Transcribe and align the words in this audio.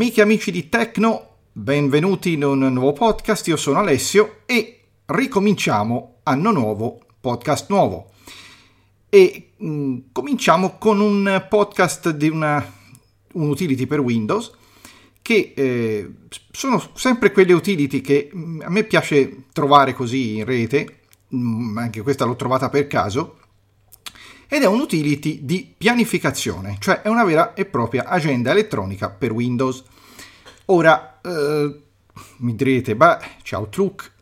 Amiche 0.00 0.20
e 0.20 0.22
amici 0.22 0.50
di 0.50 0.70
Tecno, 0.70 1.40
benvenuti 1.52 2.32
in 2.32 2.42
un 2.42 2.60
nuovo 2.72 2.94
podcast, 2.94 3.46
io 3.48 3.58
sono 3.58 3.80
Alessio 3.80 4.38
e 4.46 4.84
ricominciamo 5.04 6.20
anno 6.22 6.50
nuovo, 6.52 7.00
podcast 7.20 7.68
nuovo. 7.68 8.10
E 9.10 9.50
mh, 9.58 9.68
mm, 9.68 9.98
cominciamo 10.10 10.78
con 10.78 11.00
un 11.00 11.44
podcast 11.46 12.12
di 12.12 12.30
una, 12.30 12.66
un 13.32 13.48
utility 13.50 13.84
per 13.84 14.00
Windows 14.00 14.52
che 15.20 15.52
eh, 15.54 16.10
sono 16.50 16.82
sempre 16.94 17.30
quelle 17.30 17.52
utility 17.52 18.00
che 18.00 18.30
mh, 18.32 18.38
mm, 18.38 18.60
a 18.62 18.70
me 18.70 18.84
piace 18.84 19.48
trovare 19.52 19.92
così 19.92 20.36
in 20.36 20.46
rete, 20.46 21.00
mh, 21.28 21.36
mm, 21.36 21.76
anche 21.76 22.00
questa 22.00 22.24
l'ho 22.24 22.36
trovata 22.36 22.70
per 22.70 22.86
caso, 22.86 23.36
ed 24.52 24.62
è 24.62 24.66
un 24.66 24.80
utility 24.80 25.44
di 25.44 25.72
pianificazione, 25.78 26.74
cioè 26.80 27.02
è 27.02 27.08
una 27.08 27.22
vera 27.22 27.54
e 27.54 27.66
propria 27.66 28.06
agenda 28.06 28.50
elettronica 28.50 29.08
per 29.08 29.30
Windows. 29.30 29.84
Ora, 30.72 31.18
eh, 31.20 31.80
mi 32.38 32.54
direte, 32.54 32.94
beh, 32.94 33.18
c'è 33.42 33.56
Outlook, 33.56 34.12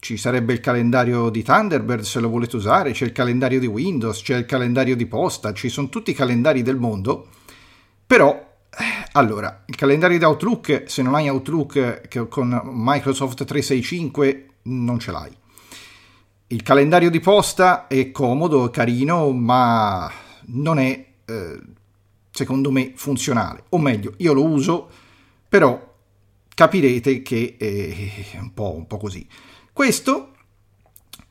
ci 0.00 0.16
sarebbe 0.16 0.52
il 0.52 0.58
calendario 0.58 1.30
di 1.30 1.44
Thunderbird 1.44 2.02
se 2.02 2.18
lo 2.18 2.28
volete 2.28 2.56
usare, 2.56 2.90
c'è 2.90 3.04
il 3.04 3.12
calendario 3.12 3.60
di 3.60 3.66
Windows, 3.66 4.20
c'è 4.20 4.36
il 4.36 4.46
calendario 4.46 4.96
di 4.96 5.06
posta, 5.06 5.52
ci 5.52 5.68
sono 5.68 5.88
tutti 5.88 6.10
i 6.10 6.14
calendari 6.14 6.62
del 6.62 6.76
mondo, 6.76 7.28
però, 8.04 8.30
eh, 8.68 9.08
allora, 9.12 9.62
il 9.66 9.76
calendario 9.76 10.18
di 10.18 10.24
Outlook, 10.24 10.84
se 10.86 11.02
non 11.02 11.14
hai 11.14 11.28
Outlook 11.28 12.28
con 12.28 12.60
Microsoft 12.64 13.44
365, 13.44 14.46
non 14.62 14.98
ce 14.98 15.12
l'hai. 15.12 15.36
Il 16.48 16.62
calendario 16.62 17.10
di 17.10 17.20
posta 17.20 17.86
è 17.86 18.10
comodo, 18.10 18.70
carino, 18.70 19.30
ma 19.30 20.10
non 20.46 20.80
è, 20.80 21.06
eh, 21.24 21.60
secondo 22.28 22.72
me, 22.72 22.92
funzionale. 22.96 23.62
O 23.68 23.78
meglio, 23.78 24.14
io 24.16 24.32
lo 24.32 24.44
uso, 24.44 24.90
però 25.48 25.94
capirete 26.54 27.22
che 27.22 27.56
è 27.58 28.38
un 28.38 28.52
po', 28.54 28.74
un 28.74 28.86
po 28.86 28.96
così. 28.96 29.26
Questo 29.72 30.32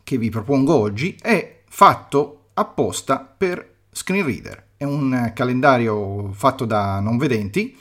che 0.03 0.17
vi 0.17 0.29
propongo 0.29 0.75
oggi 0.75 1.17
è 1.21 1.61
fatto 1.67 2.49
apposta 2.53 3.19
per 3.19 3.73
screen 3.91 4.25
reader. 4.25 4.63
È 4.77 4.83
un 4.83 5.31
calendario 5.33 6.31
fatto 6.33 6.65
da 6.65 6.99
non 6.99 7.17
vedenti 7.17 7.75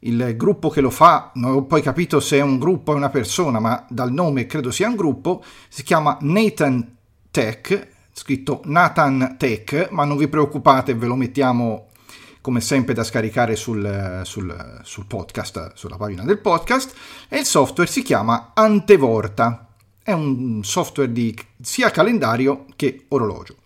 il 0.00 0.34
gruppo 0.36 0.68
che 0.68 0.80
lo 0.80 0.90
fa, 0.90 1.32
non 1.34 1.54
ho 1.54 1.64
poi 1.64 1.82
capito 1.82 2.20
se 2.20 2.38
è 2.38 2.40
un 2.40 2.58
gruppo 2.58 2.92
o 2.92 2.94
una 2.94 3.08
persona, 3.08 3.58
ma 3.58 3.84
dal 3.88 4.12
nome 4.12 4.46
credo 4.46 4.70
sia 4.70 4.88
un 4.88 4.94
gruppo, 4.94 5.42
si 5.68 5.82
chiama 5.82 6.16
Nathan 6.20 6.96
Tech, 7.30 7.88
scritto 8.12 8.60
Nathan 8.66 9.34
Tech, 9.36 9.88
ma 9.90 10.04
non 10.04 10.16
vi 10.16 10.28
preoccupate, 10.28 10.94
ve 10.94 11.06
lo 11.06 11.16
mettiamo 11.16 11.87
come 12.48 12.62
sempre 12.62 12.94
da 12.94 13.04
scaricare 13.04 13.56
sul, 13.56 14.22
sul, 14.24 14.80
sul 14.82 15.04
podcast, 15.04 15.72
sulla 15.74 15.98
pagina 15.98 16.24
del 16.24 16.38
podcast, 16.38 16.94
e 17.28 17.40
il 17.40 17.44
software 17.44 17.90
si 17.90 18.00
chiama 18.00 18.52
Antevorta, 18.54 19.74
è 20.02 20.12
un 20.12 20.64
software 20.64 21.12
di 21.12 21.38
sia 21.60 21.90
calendario 21.90 22.64
che 22.74 23.04
orologio. 23.08 23.56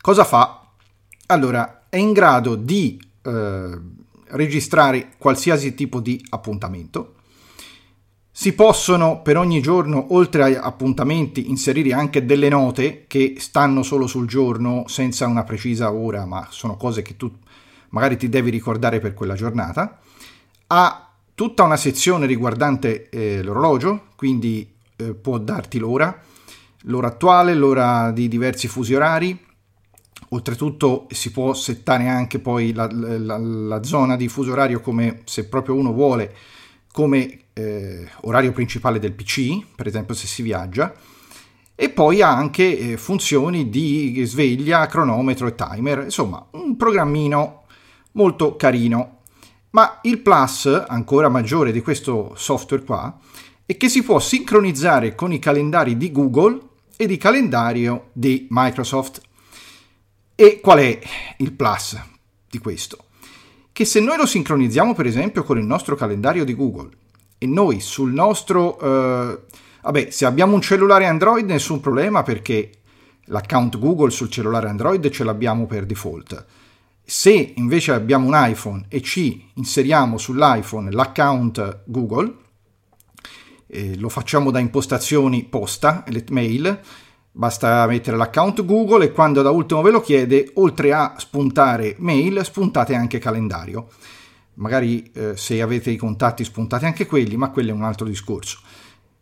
Cosa 0.00 0.24
fa? 0.24 0.66
Allora, 1.26 1.84
è 1.90 1.98
in 1.98 2.14
grado 2.14 2.54
di 2.54 2.98
eh, 3.20 3.78
registrare 4.28 5.10
qualsiasi 5.18 5.74
tipo 5.74 6.00
di 6.00 6.24
appuntamento. 6.30 7.12
Si 8.40 8.52
possono 8.52 9.20
per 9.20 9.36
ogni 9.36 9.60
giorno, 9.60 10.14
oltre 10.14 10.44
agli 10.44 10.54
appuntamenti, 10.54 11.50
inserire 11.50 11.92
anche 11.92 12.24
delle 12.24 12.48
note 12.48 13.06
che 13.08 13.34
stanno 13.38 13.82
solo 13.82 14.06
sul 14.06 14.28
giorno 14.28 14.84
senza 14.86 15.26
una 15.26 15.42
precisa 15.42 15.92
ora, 15.92 16.24
ma 16.24 16.46
sono 16.48 16.76
cose 16.76 17.02
che 17.02 17.16
tu 17.16 17.28
magari 17.88 18.16
ti 18.16 18.28
devi 18.28 18.50
ricordare 18.50 19.00
per 19.00 19.12
quella 19.12 19.34
giornata. 19.34 19.98
Ha 20.68 21.10
tutta 21.34 21.64
una 21.64 21.76
sezione 21.76 22.26
riguardante 22.26 23.08
eh, 23.08 23.42
l'orologio, 23.42 24.04
quindi 24.14 24.72
eh, 24.94 25.14
può 25.14 25.38
darti 25.38 25.80
l'ora, 25.80 26.16
l'ora 26.82 27.08
attuale, 27.08 27.54
l'ora 27.54 28.12
di 28.12 28.28
diversi 28.28 28.68
fusi 28.68 28.94
orari, 28.94 29.46
Oltretutto 30.30 31.06
si 31.10 31.32
può 31.32 31.54
settare 31.54 32.06
anche 32.06 32.38
poi 32.38 32.72
la, 32.72 32.86
la, 32.92 33.38
la, 33.38 33.82
zona 33.82 34.14
di 34.14 34.28
fuso 34.28 34.52
orario 34.52 34.80
come 34.80 35.22
se 35.24 35.46
proprio 35.46 35.74
uno 35.74 35.92
vuole 35.92 36.34
come 36.92 37.46
eh, 37.52 38.08
orario 38.22 38.52
principale 38.52 38.98
del 38.98 39.12
PC, 39.12 39.74
per 39.74 39.86
esempio 39.86 40.14
se 40.14 40.26
si 40.26 40.42
viaggia, 40.42 40.94
e 41.74 41.90
poi 41.90 42.22
ha 42.22 42.34
anche 42.34 42.78
eh, 42.78 42.96
funzioni 42.96 43.68
di 43.68 44.22
sveglia, 44.24 44.86
cronometro 44.86 45.46
e 45.46 45.54
timer, 45.54 46.00
insomma 46.04 46.44
un 46.52 46.76
programmino 46.76 47.64
molto 48.12 48.56
carino. 48.56 49.18
Ma 49.70 50.00
il 50.02 50.18
plus, 50.18 50.66
ancora 50.88 51.28
maggiore 51.28 51.72
di 51.72 51.80
questo 51.80 52.32
software 52.36 52.82
qua, 52.82 53.16
è 53.64 53.76
che 53.76 53.88
si 53.88 54.02
può 54.02 54.18
sincronizzare 54.18 55.14
con 55.14 55.32
i 55.32 55.38
calendari 55.38 55.96
di 55.96 56.10
Google 56.10 56.58
e 56.96 57.06
di 57.06 57.16
calendario 57.16 58.08
di 58.12 58.46
Microsoft. 58.50 59.20
E 60.34 60.60
qual 60.60 60.78
è 60.78 60.98
il 61.36 61.52
plus 61.52 62.00
di 62.48 62.58
questo? 62.58 63.04
Che 63.78 63.84
se 63.84 64.00
noi 64.00 64.16
lo 64.16 64.26
sincronizziamo 64.26 64.92
per 64.92 65.06
esempio 65.06 65.44
con 65.44 65.56
il 65.56 65.64
nostro 65.64 65.94
calendario 65.94 66.44
di 66.44 66.56
Google 66.56 66.90
e 67.38 67.46
noi 67.46 67.78
sul 67.78 68.12
nostro... 68.12 68.76
Eh, 68.80 69.38
vabbè, 69.82 70.10
se 70.10 70.24
abbiamo 70.24 70.54
un 70.54 70.60
cellulare 70.60 71.06
Android 71.06 71.48
nessun 71.48 71.78
problema 71.78 72.24
perché 72.24 72.72
l'account 73.26 73.78
Google 73.78 74.10
sul 74.10 74.30
cellulare 74.30 74.68
Android 74.68 75.08
ce 75.10 75.22
l'abbiamo 75.22 75.66
per 75.66 75.86
default. 75.86 76.44
Se 77.04 77.52
invece 77.54 77.92
abbiamo 77.92 78.26
un 78.26 78.32
iPhone 78.34 78.86
e 78.88 79.00
ci 79.00 79.48
inseriamo 79.54 80.18
sull'iPhone 80.18 80.90
l'account 80.90 81.82
Google, 81.84 82.34
eh, 83.68 83.96
lo 83.96 84.08
facciamo 84.08 84.50
da 84.50 84.58
impostazioni 84.58 85.44
posta, 85.44 86.02
mail, 86.30 86.80
Basta 87.30 87.86
mettere 87.86 88.16
l'account 88.16 88.64
Google 88.64 89.04
e 89.04 89.12
quando 89.12 89.42
da 89.42 89.50
ultimo 89.50 89.82
ve 89.82 89.90
lo 89.90 90.00
chiede, 90.00 90.50
oltre 90.54 90.92
a 90.92 91.14
spuntare 91.18 91.94
mail, 91.98 92.44
spuntate 92.44 92.94
anche 92.94 93.18
calendario. 93.18 93.88
Magari 94.54 95.10
eh, 95.12 95.36
se 95.36 95.62
avete 95.62 95.90
i 95.90 95.96
contatti 95.96 96.42
spuntate 96.42 96.86
anche 96.86 97.06
quelli, 97.06 97.36
ma 97.36 97.50
quello 97.50 97.70
è 97.70 97.74
un 97.74 97.84
altro 97.84 98.06
discorso. 98.06 98.58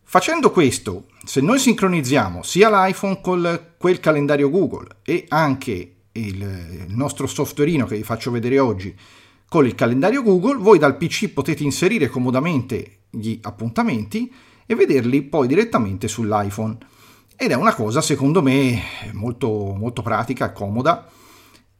Facendo 0.08 0.50
questo, 0.50 1.08
se 1.24 1.40
noi 1.40 1.58
sincronizziamo 1.58 2.42
sia 2.42 2.70
l'iPhone 2.70 3.20
con 3.20 3.60
quel 3.76 4.00
calendario 4.00 4.48
Google 4.50 4.98
e 5.02 5.26
anche 5.28 5.94
il, 6.12 6.86
nostro 6.88 7.26
softwareino 7.26 7.86
che 7.86 7.96
vi 7.96 8.02
faccio 8.02 8.30
vedere 8.30 8.58
oggi 8.58 8.96
con 9.48 9.66
il 9.66 9.74
calendario 9.74 10.22
Google, 10.22 10.56
voi 10.56 10.78
dal 10.78 10.96
PC 10.96 11.28
potete 11.28 11.62
inserire 11.62 12.08
comodamente 12.08 13.00
gli 13.10 13.38
appuntamenti 13.42 14.32
e 14.64 14.74
vederli 14.74 15.22
poi 15.22 15.46
direttamente 15.46 16.08
sull'iPhone 16.08 16.78
ed 17.36 17.50
è 17.50 17.54
una 17.54 17.74
cosa 17.74 18.00
secondo 18.00 18.42
me 18.42 18.80
molto, 19.12 19.74
molto 19.76 20.02
pratica, 20.02 20.52
comoda 20.52 21.08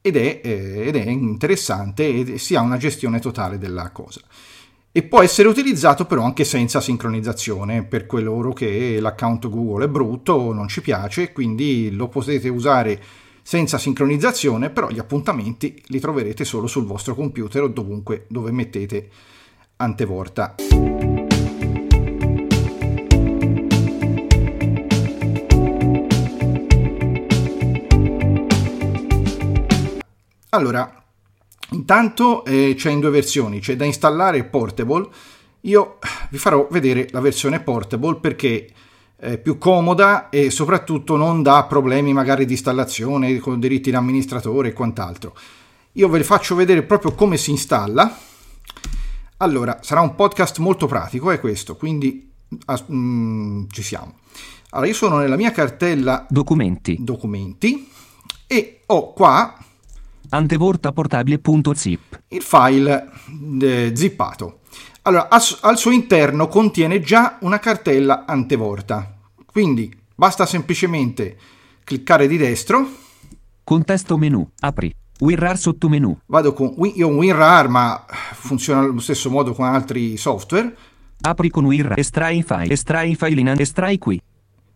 ed 0.01 0.17
è, 0.17 0.41
eh, 0.45 0.87
ed 0.87 0.97
è 0.97 1.09
interessante 1.09 2.35
e 2.35 2.39
si 2.39 2.55
ha 2.55 2.61
una 2.61 2.77
gestione 2.77 3.19
totale 3.19 3.59
della 3.59 3.91
cosa. 3.91 4.21
E 4.93 5.03
può 5.03 5.23
essere 5.23 5.49
utilizzato 5.49 6.05
però 6.07 6.23
anche 6.23 6.45
senza 6.45 6.81
sincronizzazione 6.81 7.85
per 7.85 8.07
coloro 8.07 8.53
che 8.53 8.99
l'account 9.01 9.49
Google 9.49 9.87
è 9.87 9.89
brutto, 9.89 10.53
non 10.53 10.69
ci 10.69 10.81
piace, 10.81 11.33
quindi 11.33 11.91
lo 11.91 12.09
potete 12.09 12.49
usare 12.49 13.03
senza 13.43 13.79
sincronizzazione, 13.79 14.71
però 14.71 14.89
gli 14.89 14.99
appuntamenti 14.99 15.83
li 15.87 16.01
troverete 16.01 16.45
solo 16.45 16.67
sul 16.67 16.87
vostro 16.87 17.15
computer 17.15 17.63
o 17.63 17.69
dovunque 17.69 18.25
dove 18.29 18.51
mettete 18.53 19.09
antevorta. 19.77 20.55
Allora, 30.57 30.91
intanto 31.73 32.43
eh, 32.47 32.73
c'è 32.75 32.91
in 32.91 33.01
due 33.01 33.11
versioni, 33.11 33.61
c'è 33.61 33.77
da 33.77 33.85
installare 33.85 34.43
portable. 34.45 35.07
Io 35.63 35.99
vi 36.31 36.39
farò 36.39 36.67
vedere 36.71 37.09
la 37.11 37.21
versione 37.21 37.61
portable 37.61 38.17
perché 38.17 38.73
è 39.17 39.37
più 39.37 39.59
comoda 39.59 40.31
e 40.31 40.51
soprattutto 40.51 41.17
non 41.17 41.43
dà 41.43 41.65
problemi 41.65 42.15
magari 42.15 42.47
di 42.47 42.53
installazione 42.53 43.39
con 43.39 43.61
diritti 43.61 43.91
di 43.91 43.97
amministratore 43.97 44.69
e 44.69 44.73
quant'altro. 44.73 45.37
Io 45.93 46.09
ve 46.09 46.25
faccio 46.25 46.55
vedere 46.55 46.83
proprio 46.85 47.13
come 47.13 47.37
si 47.37 47.51
installa. 47.51 48.17
Allora, 49.39 49.81
sarà 49.83 50.01
un 50.01 50.15
podcast 50.15 50.57
molto 50.59 50.87
pratico, 50.87 51.31
è 51.31 51.39
questo, 51.39 51.77
quindi 51.77 52.33
ah, 52.65 52.83
mm, 52.91 53.65
ci 53.71 53.83
siamo. 53.83 54.21
Allora, 54.71 54.89
io 54.89 54.95
sono 54.95 55.19
nella 55.19 55.37
mia 55.37 55.53
cartella 55.53 56.27
documenti, 56.31 56.97
documenti 56.99 57.91
e 58.47 58.81
ho 58.87 59.13
qua 59.13 59.55
antevortaportabile.zip. 60.29 62.23
Il 62.29 62.43
file 62.43 63.11
eh, 63.61 63.93
zippato. 63.95 64.61
Allora, 65.03 65.29
al 65.29 65.79
suo 65.79 65.91
interno 65.93 66.49
contiene 66.49 67.01
già 67.01 67.39
una 67.41 67.59
cartella 67.59 68.25
antevorta. 68.27 69.17
Quindi 69.47 69.95
basta 70.15 70.47
semplicemente 70.47 71.37
cliccare 71.85 72.27
di 72.27 72.37
destro. 72.37 72.89
Contesto 73.63 74.17
menu, 74.17 74.49
apri. 74.61 74.93
WinRAR 75.19 75.57
sottomenu. 75.57 76.19
Vado 76.27 76.53
con 76.53 76.75
io 76.95 77.09
WinRAR, 77.09 77.69
ma 77.69 78.05
funziona 78.33 78.81
allo 78.81 79.01
stesso 79.01 79.31
modo 79.31 79.55
con 79.55 79.65
altri 79.65 80.17
software. 80.17 80.77
Apri 81.21 81.49
con 81.49 81.65
WinRAR, 81.65 81.99
estrai 81.99 82.43
file, 82.43 82.73
estrai 82.73 83.15
file 83.15 83.41
in 83.41 83.55
estrai 83.59 83.99
qui. 83.99 84.21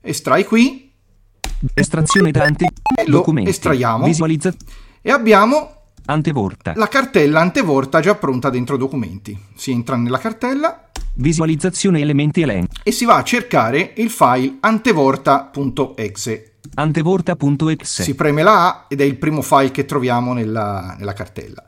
Estrai 0.00 0.44
qui. 0.44 0.91
Estrazione 1.75 2.31
da 2.31 2.44
ante... 2.44 2.69
documenti. 3.06 3.50
Estraiamo. 3.50 4.05
Visualizza... 4.06 4.55
E 5.02 5.11
abbiamo 5.11 5.81
Antevorta. 6.11 6.73
La 6.75 6.88
cartella 6.88 7.41
antevorta 7.41 8.00
già 8.00 8.17
pronta 8.17 8.50
dentro 8.50 8.76
documenti. 8.76 9.38
Si 9.55 9.70
entra 9.70 9.97
nella 9.97 10.19
cartella. 10.19 10.91
Visualizzazione 11.14 12.00
elementi 12.00 12.43
elenco. 12.43 12.73
E 12.82 12.91
si 12.91 13.05
va 13.05 13.17
a 13.17 13.23
cercare 13.23 13.93
il 13.97 14.11
file 14.11 14.56
antevorta.exe. 14.58 16.55
Antevorta.exe. 16.75 18.02
Si 18.02 18.14
preme 18.17 18.43
la 18.43 18.67
A 18.67 18.87
ed 18.88 19.00
è 19.00 19.05
il 19.05 19.19
primo 19.19 19.41
file 19.41 19.70
che 19.70 19.85
troviamo 19.85 20.32
nella, 20.32 20.97
nella 20.99 21.12
cartella. 21.12 21.64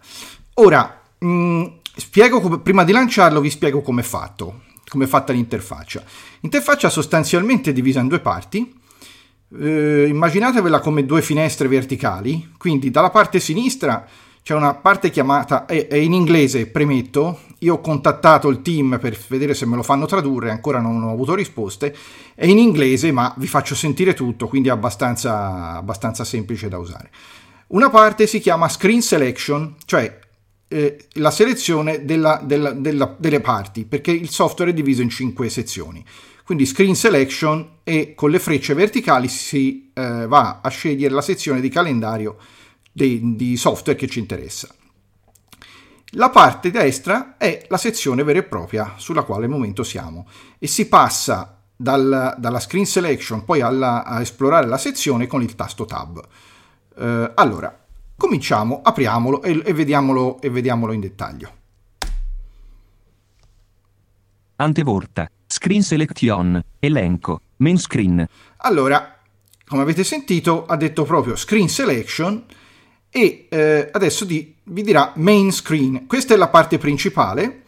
Ora, 0.55 1.01
mh, 1.19 1.27
mm, 1.27 1.65
spiego 1.95 2.41
come, 2.41 2.59
prima 2.59 2.83
di 2.83 2.91
lanciarlo 2.91 3.41
vi 3.41 3.51
spiego 3.51 3.81
come 3.81 4.01
è 4.01 4.05
fatto, 4.05 4.63
come 4.89 5.05
è 5.05 5.09
fatta 5.09 5.33
l'interfaccia. 5.33 6.03
L'interfaccia 6.41 6.89
è 6.89 6.91
sostanzialmente 6.91 7.73
divisa 7.73 8.01
in 8.01 8.09
due 8.09 8.21
parti. 8.21 8.81
Eh, 9.61 10.07
immaginatevela 10.09 10.81
come 10.81 11.05
due 11.05 11.21
finestre 11.21 11.69
verticali, 11.69 12.53
quindi 12.57 12.91
dalla 12.91 13.11
parte 13.11 13.39
sinistra 13.39 14.07
c'è 14.43 14.55
una 14.55 14.75
parte 14.75 15.11
chiamata, 15.11 15.67
è, 15.67 15.89
è, 15.89 15.97
in 15.97 16.15
inglese, 16.15 16.67
premetto, 16.67 17.41
io 17.59 17.75
ho 17.75 17.81
contattato 17.81 18.49
il 18.49 18.63
team 18.63 18.99
per 18.99 19.17
vedere 19.29 19.55
se 19.55 19.67
me 19.67 19.77
lo 19.77 19.83
fanno 19.83 20.07
tradurre, 20.07 20.51
ancora 20.51 20.81
non 20.81 21.03
ho 21.03 21.13
avuto 21.13 21.35
risposte, 21.35 21.95
è 22.35 22.47
in 22.47 22.59
inglese 22.59 23.13
ma 23.13 23.33
vi 23.37 23.47
faccio 23.47 23.75
sentire 23.75 24.15
tutto, 24.15 24.49
quindi 24.49 24.69
è 24.69 24.73
abbastanza, 24.73 25.77
abbastanza 25.77 26.25
semplice 26.25 26.69
da 26.69 26.79
usare. 26.79 27.11
Una 27.69 27.91
parte 27.91 28.27
si 28.27 28.41
chiama 28.41 28.69
Screen 28.69 29.03
Selection, 29.03 29.75
cioè 29.85 30.19
eh, 30.73 31.09
la 31.15 31.31
selezione 31.31 32.05
della, 32.05 32.41
della, 32.43 32.73
della, 32.73 33.15
delle 33.19 33.41
parti, 33.41 33.85
perché 33.85 34.11
il 34.11 34.31
software 34.31 34.71
è 34.71 34.75
diviso 34.75 35.03
in 35.03 35.11
cinque 35.11 35.51
sezioni. 35.51 36.05
Quindi 36.45 36.67
Screen 36.67 36.97
Selection 36.97 37.79
e 37.85 38.15
con 38.15 38.31
le 38.31 38.39
frecce 38.39 38.75
verticali 38.75 39.29
si 39.29 39.91
eh, 39.93 40.27
va 40.27 40.61
a 40.63 40.69
scegliere 40.71 41.15
la 41.15 41.21
sezione 41.21 41.61
di 41.61 41.69
calendario 41.69 42.37
di, 42.91 43.37
di 43.37 43.57
software 43.57 43.99
che 43.99 44.09
ci 44.09 44.19
interessa. 44.19 44.75
La 46.15 46.31
parte 46.31 46.71
destra 46.71 47.37
è 47.39 47.67
la 47.69 47.79
sezione 47.79 48.23
vera 48.23 48.41
e 48.41 48.43
propria 48.43 48.95
sulla 48.97 49.23
quale 49.23 49.45
al 49.45 49.51
momento 49.51 49.83
siamo 49.83 50.27
e 50.59 50.67
si 50.67 50.87
passa 50.89 51.59
dal, 51.75 52.35
dalla 52.39 52.61
screen 52.61 52.87
selection 52.87 53.45
poi 53.45 53.61
alla, 53.61 54.05
a 54.05 54.21
esplorare 54.21 54.67
la 54.67 54.79
sezione 54.79 55.27
con 55.27 55.43
il 55.43 55.55
tasto 55.55 55.85
tab. 55.85 56.21
Eh, 56.99 57.31
allora, 57.35 57.82
cominciamo, 58.17 58.81
apriamolo 58.83 59.43
e, 59.43 59.63
e, 59.65 59.73
vediamolo, 59.73 60.41
e 60.41 60.51
vediamolo 60.51 60.93
in 60.93 61.01
dettaglio. 61.01 61.53
Antevorta, 64.57 65.29
screen 65.47 65.83
selection, 65.83 66.63
elenco, 66.79 67.41
main 67.57 67.79
screen. 67.79 68.27
Allora, 68.59 69.19
come 69.67 69.83
avete 69.83 70.05
sentito, 70.05 70.67
ha 70.67 70.77
detto 70.77 71.05
proprio 71.05 71.35
screen 71.35 71.69
selection 71.69 72.45
e 73.11 73.47
eh, 73.51 73.89
adesso 73.93 74.25
di, 74.25 74.55
vi 74.65 74.83
dirà 74.83 75.13
main 75.17 75.51
screen. 75.51 76.07
Questa 76.07 76.35
è 76.35 76.37
la 76.37 76.49
parte 76.49 76.79
principale 76.79 77.63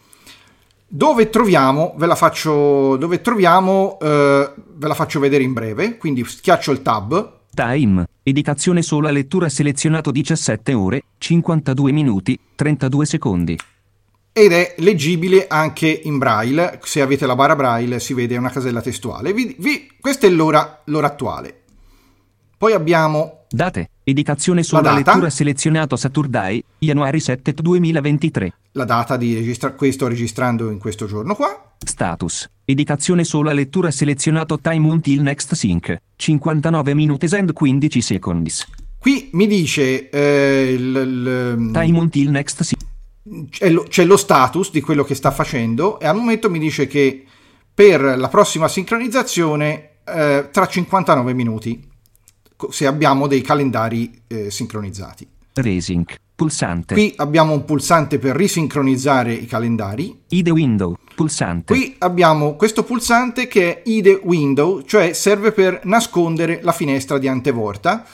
dove 0.87 1.29
troviamo, 1.29 1.95
ve 1.97 2.07
la 2.07 2.15
faccio, 2.15 2.97
dove 2.97 3.21
troviamo, 3.21 3.99
eh, 4.01 4.53
ve 4.57 4.87
la 4.87 4.95
faccio 4.95 5.19
vedere 5.19 5.43
in 5.43 5.53
breve, 5.53 5.97
quindi 5.97 6.25
schiaccio 6.25 6.71
il 6.71 6.83
tab. 6.83 7.41
Time, 7.55 8.05
indicazione 8.25 8.83
sola 8.83 9.11
lettura 9.11 9.49
selezionato 9.49 10.11
17 10.11 10.75
ore, 10.75 11.05
52 11.17 11.93
minuti, 11.93 12.39
32 12.55 13.07
secondi. 13.07 13.59
Ed 14.33 14.53
è 14.53 14.75
leggibile 14.79 15.47
anche 15.47 15.89
in 15.89 16.19
braille, 16.19 16.81
se 16.83 17.01
avete 17.01 17.25
la 17.25 17.37
barra 17.37 17.55
braille 17.55 18.01
si 18.01 18.15
vede 18.15 18.37
una 18.37 18.51
casella 18.51 18.83
testuale. 18.83 19.33
Vi, 19.33 19.55
vi, 19.59 19.89
questa 20.01 20.27
è 20.27 20.31
l'ora, 20.31 20.83
l'ora 20.87 21.07
attuale. 21.07 21.63
Poi 22.65 22.73
abbiamo... 22.73 23.45
Date. 23.51 23.91
Indicazione 24.05 24.63
sulla 24.63 24.95
lettura 24.95 25.29
selezionato 25.29 25.97
Saturday, 25.97 26.65
Januari 26.79 27.21
7 27.21 27.53
2023. 27.53 28.55
La 28.73 28.87
data 28.87 29.19
di 29.19 29.35
registrare, 29.35 29.75
questo 29.75 30.09
registrando 30.09 30.71
in 30.71 30.79
questo 30.79 31.05
giorno 31.05 31.35
qua. 31.35 31.75
Status. 31.77 32.49
Indicazione 32.65 33.25
sulla 33.25 33.53
lettura 33.53 33.91
selezionato 33.91 34.59
Time 34.61 34.89
until 34.89 35.21
next 35.21 35.53
sync, 35.53 35.95
59 36.17 36.95
minuti 36.95 37.27
and 37.37 37.53
15 37.53 38.01
seconds. 38.01 38.67
Qui 38.99 39.29
mi 39.33 39.47
dice... 39.47 40.09
Eh, 40.09 40.73
il, 40.73 40.97
il, 40.97 41.71
Time 41.71 41.99
until 41.99 42.31
next 42.31 42.63
sync. 42.63 42.81
C'è 43.51 43.69
lo, 43.69 43.83
c'è 43.83 44.07
lo 44.07 44.17
status 44.17 44.71
di 44.71 44.81
quello 44.81 45.05
che 45.05 45.15
sta 45.15 45.31
facendo 45.31 46.01
e 46.01 46.07
al 46.07 46.17
momento 46.17 46.49
mi 46.49 46.59
dice 46.59 46.87
che 46.87 47.27
per 47.75 48.01
la 48.01 48.29
prossima 48.29 48.69
sincronizzazione 48.69 49.91
eh, 50.07 50.49
tra 50.51 50.67
59 50.67 51.35
minuti 51.35 51.93
se 52.71 52.87
abbiamo 52.87 53.27
dei 53.27 53.41
calendari 53.41 54.23
eh, 54.27 54.51
sincronizzati. 54.51 55.29
Resync, 55.55 56.17
pulsante. 56.35 56.95
Qui 56.95 57.13
abbiamo 57.17 57.53
un 57.53 57.65
pulsante 57.65 58.19
per 58.19 58.35
risincronizzare 58.35 59.33
i 59.33 59.47
calendari. 59.47 60.23
IDE 60.29 60.51
window, 60.51 60.97
pulsante. 61.15 61.75
Qui 61.75 61.95
abbiamo 61.99 62.57
questo 62.57 62.83
pulsante 62.83 63.47
che 63.47 63.83
è 63.83 63.89
IDE 63.89 64.21
window, 64.25 64.83
cioè 64.83 65.13
serve 65.13 65.53
per 65.53 65.81
nascondere 65.85 66.61
la 66.63 66.73
finestra 66.73 67.19
di 67.19 67.29
antevorta. 67.29 68.05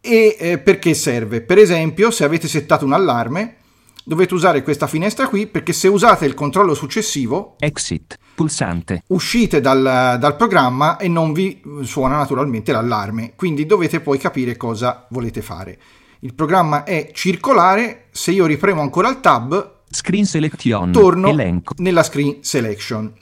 E 0.00 0.36
eh, 0.38 0.58
perché 0.58 0.94
serve? 0.94 1.42
Per 1.42 1.58
esempio, 1.58 2.10
se 2.10 2.24
avete 2.24 2.48
settato 2.48 2.84
un 2.84 2.92
allarme, 2.92 3.56
dovete 4.04 4.34
usare 4.34 4.62
questa 4.62 4.86
finestra 4.86 5.28
qui 5.28 5.46
perché 5.46 5.72
se 5.72 5.88
usate 5.88 6.26
il 6.26 6.34
controllo 6.34 6.74
successivo 6.74 7.56
exit 7.58 8.18
pulsante. 8.34 9.02
uscite 9.08 9.60
dal, 9.60 10.16
dal, 10.18 10.36
programma 10.36 10.96
e 10.96 11.08
non 11.08 11.32
vi 11.32 11.60
suona 11.82 12.16
naturalmente 12.16 12.72
l'allarme. 12.72 13.34
Quindi 13.36 13.66
dovete 13.66 14.00
poi 14.00 14.18
capire 14.18 14.56
cosa 14.56 15.06
volete 15.10 15.42
fare. 15.42 15.78
Il 16.20 16.34
programma 16.34 16.84
è 16.84 17.10
circolare. 17.12 18.06
Se 18.10 18.30
io 18.30 18.46
ripremo 18.46 18.80
ancora 18.80 19.08
il 19.08 19.20
tab 19.20 19.78
screen 19.90 20.24
selection 20.24 20.92
torno 20.92 21.28
elenco. 21.28 21.74
nella 21.78 22.02
screen 22.02 22.38
selection. 22.42 23.12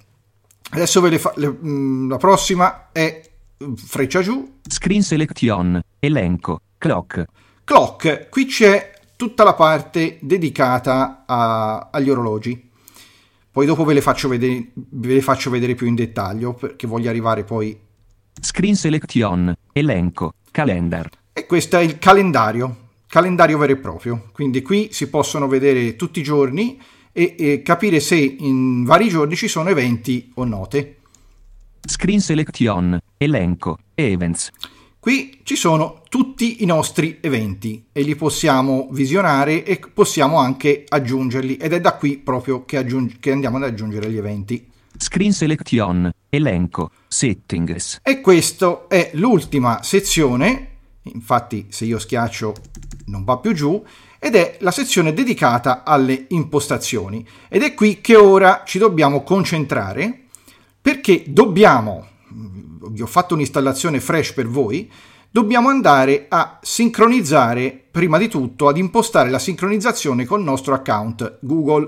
Adesso 0.70 1.00
ve 1.00 1.08
le 1.08 1.18
fa, 1.18 1.32
le, 1.36 1.48
mm, 1.48 2.10
la 2.10 2.16
prossima 2.16 2.88
è 2.92 3.22
freccia 3.76 4.20
giù. 4.20 4.58
Screen 4.68 5.02
selection 5.02 5.80
elenco 5.98 6.60
clock. 6.78 7.24
Clock. 7.64 8.28
Qui 8.28 8.46
c'è 8.46 8.97
tutta 9.18 9.42
la 9.42 9.54
parte 9.54 10.18
dedicata 10.20 11.24
a, 11.26 11.88
agli 11.90 12.08
orologi. 12.08 12.70
Poi 13.50 13.66
dopo 13.66 13.84
ve 13.84 13.94
le, 13.94 14.00
faccio 14.00 14.28
vedere, 14.28 14.70
ve 14.74 15.14
le 15.14 15.20
faccio 15.22 15.50
vedere 15.50 15.74
più 15.74 15.88
in 15.88 15.96
dettaglio 15.96 16.54
perché 16.54 16.86
voglio 16.86 17.08
arrivare 17.10 17.42
poi... 17.42 17.76
Screen 18.40 18.76
selection, 18.76 19.52
elenco, 19.72 20.34
calendar. 20.52 21.10
E 21.32 21.46
questo 21.46 21.78
è 21.78 21.82
il 21.82 21.98
calendario, 21.98 22.90
calendario 23.08 23.58
vero 23.58 23.72
e 23.72 23.76
proprio. 23.78 24.30
Quindi 24.30 24.62
qui 24.62 24.90
si 24.92 25.08
possono 25.08 25.48
vedere 25.48 25.96
tutti 25.96 26.20
i 26.20 26.22
giorni 26.22 26.80
e, 27.10 27.34
e 27.36 27.62
capire 27.62 27.98
se 27.98 28.14
in 28.14 28.84
vari 28.84 29.08
giorni 29.08 29.34
ci 29.34 29.48
sono 29.48 29.68
eventi 29.68 30.30
o 30.34 30.44
note. 30.44 30.98
Screen 31.84 32.20
selection, 32.20 32.96
elenco, 33.16 33.78
events. 33.96 34.50
Qui 35.00 35.40
ci 35.44 35.54
sono 35.54 36.02
tutti 36.08 36.62
i 36.62 36.66
nostri 36.66 37.18
eventi 37.20 37.86
e 37.92 38.02
li 38.02 38.16
possiamo 38.16 38.88
visionare 38.90 39.64
e 39.64 39.78
possiamo 39.78 40.38
anche 40.38 40.84
aggiungerli 40.88 41.56
ed 41.56 41.72
è 41.72 41.80
da 41.80 41.94
qui 41.94 42.18
proprio 42.18 42.64
che, 42.64 42.78
aggiung- 42.78 43.20
che 43.20 43.30
andiamo 43.30 43.58
ad 43.58 43.62
aggiungere 43.62 44.10
gli 44.10 44.16
eventi. 44.16 44.68
Screen 44.96 45.32
Selection, 45.32 46.10
elenco, 46.28 46.90
settings. 47.06 48.00
E 48.02 48.20
questa 48.20 48.86
è 48.88 49.10
l'ultima 49.14 49.84
sezione, 49.84 50.70
infatti 51.02 51.66
se 51.68 51.84
io 51.84 52.00
schiaccio 52.00 52.54
non 53.06 53.22
va 53.22 53.38
più 53.38 53.52
giù, 53.52 53.80
ed 54.18 54.34
è 54.34 54.56
la 54.60 54.72
sezione 54.72 55.14
dedicata 55.14 55.84
alle 55.84 56.26
impostazioni. 56.30 57.24
Ed 57.48 57.62
è 57.62 57.72
qui 57.74 58.00
che 58.00 58.16
ora 58.16 58.64
ci 58.66 58.78
dobbiamo 58.78 59.22
concentrare 59.22 60.24
perché 60.82 61.22
dobbiamo 61.28 62.06
vi 62.30 63.02
ho 63.02 63.06
fatto 63.06 63.34
un'installazione 63.34 64.00
fresh 64.00 64.32
per 64.32 64.48
voi, 64.48 64.90
dobbiamo 65.30 65.68
andare 65.68 66.26
a 66.28 66.58
sincronizzare, 66.62 67.86
prima 67.90 68.18
di 68.18 68.28
tutto, 68.28 68.68
ad 68.68 68.76
impostare 68.76 69.30
la 69.30 69.38
sincronizzazione 69.38 70.24
col 70.24 70.42
nostro 70.42 70.74
account 70.74 71.38
Google. 71.40 71.84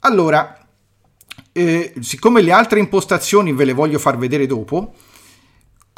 Allora, 0.00 0.66
eh, 1.52 1.92
siccome 2.00 2.40
le 2.40 2.52
altre 2.52 2.78
impostazioni 2.78 3.52
ve 3.52 3.66
le 3.66 3.74
voglio 3.74 3.98
far 3.98 4.16
vedere 4.16 4.46
dopo, 4.46 4.94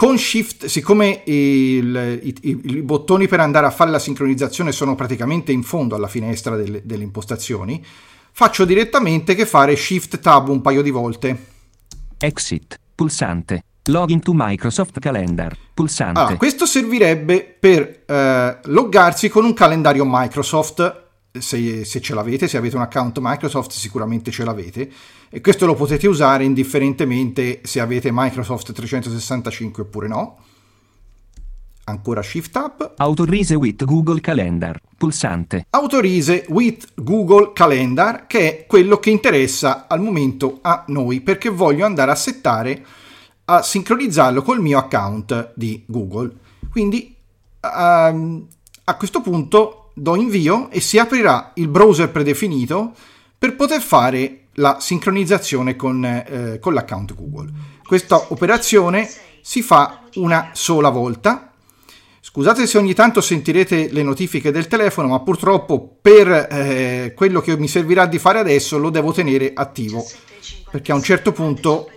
con 0.01 0.17
Shift, 0.17 0.65
siccome 0.65 1.21
il, 1.27 2.21
i, 2.23 2.35
i, 2.41 2.61
i, 2.65 2.81
bottoni 2.81 3.29
per 3.29 3.41
andare 3.41 3.67
a 3.67 3.71
fare 3.71 3.91
la 3.91 3.99
sincronizzazione 3.99 4.73
sono 4.73 4.95
praticamente 4.95 5.53
in 5.53 5.63
fondo 5.63 5.95
alla 5.95 6.09
finestra 6.09 6.57
delle, 6.57 6.81
delle 6.87 7.03
impostazioni, 7.03 7.85
faccio 8.33 8.65
direttamente 8.65 9.35
che 9.35 9.45
fare 9.45 9.77
Shift 9.77 10.21
Tab 10.21 10.49
un 10.49 10.63
paio 10.63 10.81
di 10.81 10.89
volte. 10.89 11.45
Exit, 12.17 12.81
pulsante, 12.95 13.65
Login 13.91 14.21
to 14.21 14.33
Microsoft 14.35 14.99
Calendar, 15.01 15.55
pulsante. 15.75 16.19
Allora, 16.19 16.37
questo 16.37 16.65
servirebbe 16.65 17.57
per 17.61 18.05
eh, 18.07 18.59
loggarsi 18.65 19.29
con 19.29 19.45
un 19.45 19.53
calendario 19.53 20.05
Microsoft 20.07 21.10
se, 21.39 21.85
se, 21.85 22.01
ce 22.01 22.15
l'avete, 22.15 22.49
se 22.49 22.57
avete 22.57 22.77
un 22.77 22.83
account 22.83 23.19
Microsoft 23.21 23.71
sicuramente 23.71 24.31
ce 24.31 24.45
l'avete 24.45 24.91
e 25.29 25.41
questo 25.41 25.65
lo 25.65 25.75
potete 25.75 26.09
usare 26.09 26.45
indifferentemente 26.45 27.61
se 27.63 27.81
avete 27.81 28.11
Microsoft 28.13 28.73
365 28.73 29.83
oppure 29.83 30.09
no. 30.09 30.39
Ancora 31.85 32.23
Shift 32.23 32.55
Up. 32.57 32.95
Autorize 32.99 33.55
with 33.55 33.85
Google 33.85 34.21
Calendar, 34.21 34.79
pulsante. 34.97 35.67
Autorize 35.71 36.45
with 36.49 36.87
Google 36.95 37.53
Calendar, 37.53 38.27
che 38.27 38.61
è 38.61 38.67
quello 38.67 38.99
che 38.99 39.11
interessa 39.11 39.87
al 39.89 40.01
momento 40.01 40.59
a 40.63 40.85
noi, 40.89 41.21
perché 41.21 41.49
voglio 41.49 41.85
andare 41.85 42.13
a 42.13 42.15
settare, 42.15 42.85
a 43.47 43.63
sincronizzarlo 43.63 44.43
col 44.43 44.61
mio 44.61 44.79
account 44.79 45.53
di 45.55 45.83
Google. 45.87 46.33
Quindi 46.71 47.17
um, 47.63 48.47
a 48.85 48.97
questo 48.97 49.21
punto 49.21 49.80
do 49.95 50.17
invio 50.17 50.71
e 50.71 50.81
si 50.81 50.99
aprirà 50.99 51.53
il 51.55 51.69
browser 51.69 52.11
predefinito 52.11 52.93
per 53.39 53.57
poter 53.57 53.81
fare 53.81 54.47
la 54.55 54.79
sincronizzazione 54.81 55.77
con, 55.77 56.05
eh, 56.05 56.59
con 56.61 56.75
l'account 56.75 57.15
Google. 57.15 57.51
Questa 57.87 58.27
operazione 58.29 59.09
si 59.41 59.63
fa 59.63 60.03
una 60.15 60.51
sola 60.53 60.91
volta 60.91 61.51
Scusate 62.23 62.67
se 62.67 62.77
ogni 62.77 62.93
tanto 62.93 63.23
sentirete 63.23 63.89
le 63.91 64.03
notifiche 64.03 64.53
del 64.53 64.69
telefono, 64.69 65.09
ma 65.09 65.21
purtroppo 65.21 65.97
per 66.01 66.29
eh, 66.29 67.13
quello 67.17 67.41
che 67.41 67.57
mi 67.57 67.67
servirà 67.67 68.07
di 68.07 68.19
fare 68.19 68.39
adesso 68.39 68.79
lo 68.79 68.91
devo 68.91 69.11
tenere 69.11 69.53
attivo, 69.55 70.05
perché 70.71 70.93
a 70.93 70.97
un 70.97 71.03
certo 71.03 71.33
punto 71.33 71.91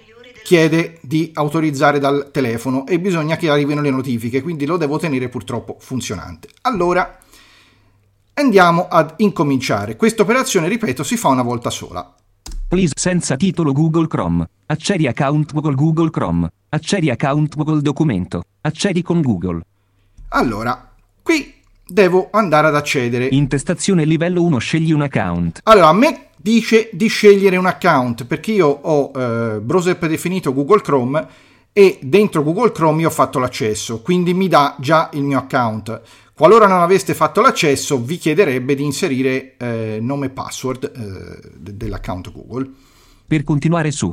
chiede 0.44 0.98
di 1.02 1.30
autorizzare 1.34 2.00
dal 2.00 2.30
telefono 2.32 2.88
e 2.88 3.00
bisogna 3.00 3.36
che 3.36 3.50
arrivino 3.50 3.82
le 3.82 3.90
notifiche, 3.90 4.42
quindi 4.42 4.66
lo 4.66 4.78
devo 4.78 4.98
tenere 4.98 5.28
purtroppo 5.28 5.76
funzionante. 5.80 6.48
Allora, 6.62 7.20
andiamo 8.34 8.88
ad 8.88 9.16
incominciare. 9.18 9.96
Questa 9.96 10.22
operazione, 10.22 10.68
ripeto, 10.68 11.04
si 11.04 11.18
fa 11.18 11.30
una 11.30 11.44
volta 11.44 11.70
sola. 11.70 12.14
Please 12.68 12.94
senza 12.96 13.36
titolo 13.36 13.72
Google 13.72 14.08
Chrome. 14.08 14.48
Accedi 14.66 15.08
account 15.08 15.54
Google 15.54 15.76
Google 15.76 16.10
Chrome. 16.10 16.50
Accedi 16.70 17.10
account 17.10 17.56
Google 17.56 17.82
Documento. 17.82 18.44
Accedi 18.62 19.02
con 19.02 19.22
Google. 19.22 19.62
Allora, 20.30 20.92
qui 21.22 21.54
devo 21.86 22.30
andare 22.32 22.68
ad 22.68 22.76
accedere. 22.76 23.28
Intestazione 23.32 24.06
livello 24.06 24.42
1, 24.42 24.58
scegli 24.58 24.92
un 24.92 25.02
account. 25.02 25.60
Allora, 25.64 25.90
a 25.90 25.94
me 25.94 26.30
dice 26.36 26.90
di 26.94 27.08
scegliere 27.08 27.58
un 27.58 27.68
account 27.68 28.26
perché 28.26 28.54
io 28.54 28.68
ho 28.68 29.12
eh, 29.16 29.60
browser 29.60 29.98
predefinito 29.98 30.54
Google 30.54 30.82
Chrome 30.82 31.28
e 31.72 32.00
dentro 32.02 32.44
Google 32.44 32.72
Chrome 32.72 33.02
io 33.02 33.08
ho 33.08 33.12
fatto 33.12 33.40
l'accesso, 33.40 34.02
quindi 34.02 34.34
mi 34.34 34.48
dà 34.48 34.76
già 34.80 35.10
il 35.14 35.24
mio 35.24 35.38
account. 35.38 36.02
Qualora 36.36 36.66
non 36.66 36.82
aveste 36.82 37.14
fatto 37.14 37.42
l'accesso, 37.42 38.02
vi 38.02 38.18
chiederebbe 38.18 38.74
di 38.74 38.84
inserire 38.84 39.56
eh, 39.56 40.00
nome 40.02 40.26
e 40.26 40.30
password 40.32 40.92
eh, 40.96 41.72
dell'account 41.72 42.32
Google. 42.32 42.72
Per 43.28 43.44
continuare 43.44 43.92
su 43.92 44.12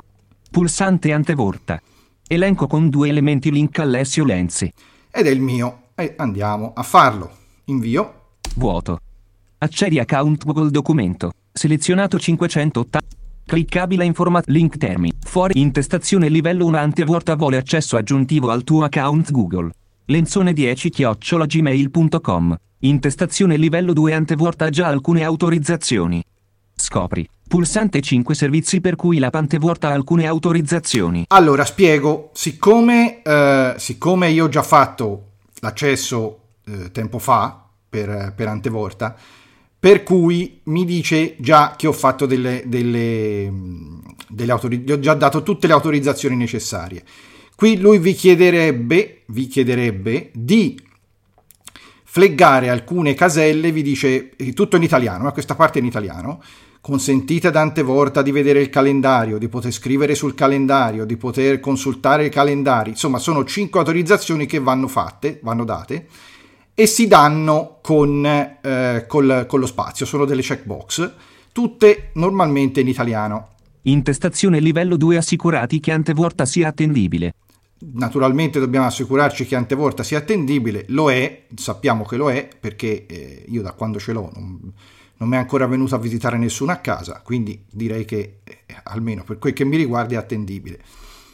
pulsante 0.51 1.15
antevorta. 1.15 1.81
Elenco 2.29 2.67
con 2.67 2.91
due 2.91 3.09
elementi 3.09 3.51
link 3.51 3.79
Alessio 3.79 4.25
Lenzi. 4.25 4.71
Ed 5.11 5.27
è 5.27 5.31
il 5.31 5.41
mio 5.41 5.85
e 5.95 6.13
andiamo 6.19 6.73
a 6.75 6.83
farlo. 6.83 7.31
Invio. 7.65 8.35
Vuoto. 8.57 8.99
Accedi 9.57 9.99
account 9.99 10.45
Google 10.45 10.71
documento. 10.71 11.33
Selezionato 11.51 12.19
580. 12.19 12.99
Cliccabile 13.47 14.05
in 14.05 14.13
format 14.13 14.47
link 14.49 14.77
termine. 14.77 15.17
Fuori 15.23 15.59
intestazione 15.59 16.29
livello 16.29 16.67
1 16.67 16.77
antevuota 16.77 17.35
vuole 17.35 17.57
accesso 17.57 17.97
aggiuntivo 17.97 18.51
al 18.51 18.63
tuo 18.63 18.85
account 18.85 19.31
Google. 19.31 19.71
Lenzone 20.11 20.53
10 20.53 20.91
chiocciolagmail.com. 20.91 22.57
Intestazione 22.81 23.57
livello 23.57 23.93
2 23.93 24.13
antevuota 24.13 24.65
ha 24.65 24.69
già 24.69 24.89
alcune 24.89 25.23
autorizzazioni. 25.23 26.21
Scopri. 26.75 27.29
Pulsante 27.47 28.01
5 28.01 28.35
servizi 28.35 28.81
per 28.81 28.97
cui 28.97 29.21
la 29.21 29.31
Pantevuota 29.31 29.89
ha 29.89 29.93
alcune 29.93 30.27
autorizzazioni. 30.27 31.27
Allora, 31.29 31.65
spiego. 31.65 32.31
Siccome, 32.33 33.23
eh, 33.23 33.75
siccome 33.77 34.31
io 34.31 34.47
ho 34.47 34.49
già 34.49 34.65
fatto 34.65 35.27
l'accesso 35.61 36.41
eh, 36.67 36.91
tempo 36.91 37.21
fa 37.21 37.69
per, 37.89 38.33
per 38.35 38.49
Antevorta, 38.49 39.15
per 39.79 40.03
cui 40.03 40.61
mi 40.65 40.85
dice 40.85 41.37
già 41.39 41.75
che 41.77 41.87
ho 41.87 41.93
fatto 41.93 42.27
delle, 42.27 42.65
delle, 42.67 43.53
delle 44.29 44.51
autorizzazioni, 44.51 44.99
ho 44.99 45.01
già 45.01 45.15
dato 45.15 45.45
tutte 45.45 45.69
le 45.69 45.73
autorizzazioni 45.73 46.35
necessarie. 46.35 47.05
Qui 47.61 47.79
lui 47.79 47.99
vi 47.99 48.15
chiederebbe, 48.15 49.25
vi 49.27 49.47
chiederebbe 49.47 50.31
di 50.33 50.81
fleggare 52.05 52.71
alcune 52.71 53.13
caselle, 53.13 53.71
vi 53.71 53.83
dice 53.83 54.31
tutto 54.55 54.77
in 54.77 54.83
italiano, 54.83 55.25
ma 55.25 55.33
questa 55.33 55.55
parte 55.55 55.79
è 55.79 55.83
in 55.83 55.87
italiano, 55.87 56.43
consentite 56.81 57.49
ad 57.49 57.57
Antevorta 57.57 58.23
di 58.23 58.31
vedere 58.31 58.63
il 58.63 58.71
calendario, 58.71 59.37
di 59.37 59.49
poter 59.49 59.73
scrivere 59.73 60.15
sul 60.15 60.35
calendario, 60.35 61.05
di 61.05 61.19
poter 61.19 61.61
consultare 61.61 62.25
i 62.25 62.31
calendari, 62.31 62.89
insomma 62.89 63.19
sono 63.19 63.45
cinque 63.45 63.81
autorizzazioni 63.81 64.47
che 64.47 64.59
vanno 64.59 64.89
fatte, 64.89 65.39
vanno 65.43 65.65
date 65.65 66.07
e 66.73 66.87
si 66.87 67.07
danno 67.09 67.81
con, 67.83 68.25
eh, 68.25 69.05
col, 69.07 69.45
con 69.47 69.61
lo 69.61 69.67
spazio, 69.67 70.07
sono 70.07 70.25
delle 70.25 70.41
checkbox, 70.41 71.13
tutte 71.53 72.09
normalmente 72.15 72.81
in 72.81 72.89
italiano. 72.89 73.49
Intestazione 73.83 74.61
livello 74.61 74.97
2 74.97 75.19
assicurati 75.19 75.79
che 75.79 75.93
Antevorta 75.93 76.47
sia 76.47 76.69
attendibile. 76.69 77.35
Naturalmente 77.83 78.59
dobbiamo 78.59 78.87
assicurarci 78.87 79.47
che 79.47 79.57
Antevorta 79.57 80.03
sia 80.03 80.19
attendibile, 80.19 80.85
lo 80.89 81.11
è, 81.11 81.47
sappiamo 81.55 82.05
che 82.05 82.17
lo 82.17 82.31
è 82.31 82.49
perché 82.59 83.07
eh, 83.07 83.45
io 83.49 83.63
da 83.63 83.73
quando 83.73 83.99
ce 83.99 84.13
l'ho 84.13 84.31
non, 84.35 84.73
non 85.17 85.29
mi 85.29 85.37
è 85.37 85.39
ancora 85.39 85.67
venuto 85.67 85.95
a 85.95 85.99
visitare 85.99 86.37
nessuno 86.37 86.73
a 86.73 86.77
casa, 86.77 87.23
quindi 87.25 87.65
direi 87.71 88.05
che 88.05 88.41
eh, 88.45 88.59
almeno 88.85 89.25
per 89.25 89.39
quel 89.39 89.55
che 89.55 89.65
mi 89.65 89.77
riguarda 89.77 90.15
è 90.15 90.19
attendibile. 90.19 90.79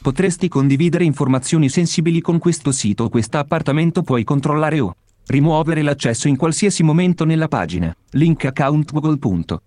Potresti 0.02 0.46
condividere 0.46 1.02
informazioni 1.02 1.68
sensibili 1.68 2.20
con 2.20 2.38
questo 2.38 2.70
sito 2.70 3.08
questo 3.08 3.38
appartamento 3.38 4.02
puoi 4.02 4.22
controllare 4.22 4.78
o 4.78 4.94
rimuovere 5.26 5.82
l'accesso 5.82 6.28
in 6.28 6.36
qualsiasi 6.36 6.82
momento 6.82 7.24
nella 7.24 7.48
pagina. 7.48 7.94
Link 8.10 8.44
account 8.44 8.92
Google. 8.92 9.18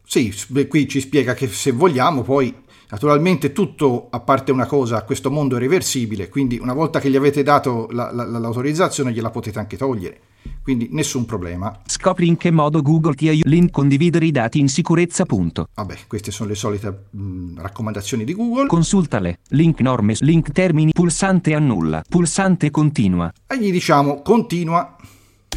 Sì, 0.06 0.34
qui 0.68 0.88
ci 0.88 1.02
spiega 1.02 1.34
che 1.34 1.48
se 1.48 1.72
vogliamo 1.72 2.22
poi 2.22 2.54
Naturalmente 2.92 3.52
tutto, 3.52 4.08
a 4.10 4.20
parte 4.20 4.52
una 4.52 4.66
cosa, 4.66 5.04
questo 5.04 5.30
mondo 5.30 5.56
è 5.56 5.60
reversibile, 5.60 6.28
quindi 6.28 6.58
una 6.60 6.74
volta 6.74 7.00
che 7.00 7.12
gli 7.12 7.16
avete 7.16 7.44
dato 7.44 7.88
la, 7.92 8.12
la, 8.12 8.26
l'autorizzazione 8.26 9.12
gliela 9.12 9.30
potete 9.30 9.60
anche 9.60 9.78
togliere, 9.78 10.20
quindi 10.64 10.90
nessun 10.92 11.26
problema. 11.26 11.82
Scopri 11.86 12.28
in 12.28 12.36
che 12.36 12.50
modo 12.50 12.82
Google 12.82 13.14
ti 13.14 13.28
aiuta. 13.28 13.48
Link 13.48 13.70
condividere 13.70 14.26
i 14.26 14.32
dati 14.32 14.60
in 14.60 14.70
sicurezza. 14.70 15.26
Punto. 15.26 15.68
Vabbè, 15.76 15.98
queste 16.08 16.32
sono 16.32 16.50
le 16.50 16.56
solite 16.56 17.04
mh, 17.12 17.62
raccomandazioni 17.62 18.24
di 18.24 18.34
Google. 18.34 18.66
Consultale, 18.66 19.38
link 19.50 19.82
norme, 19.82 20.16
link 20.22 20.52
termini, 20.52 20.92
pulsante 20.92 21.54
annulla, 21.54 22.02
pulsante 22.10 22.72
continua. 22.72 23.32
E 23.46 23.60
gli 23.60 23.72
diciamo 23.72 24.24
continua. 24.24 24.96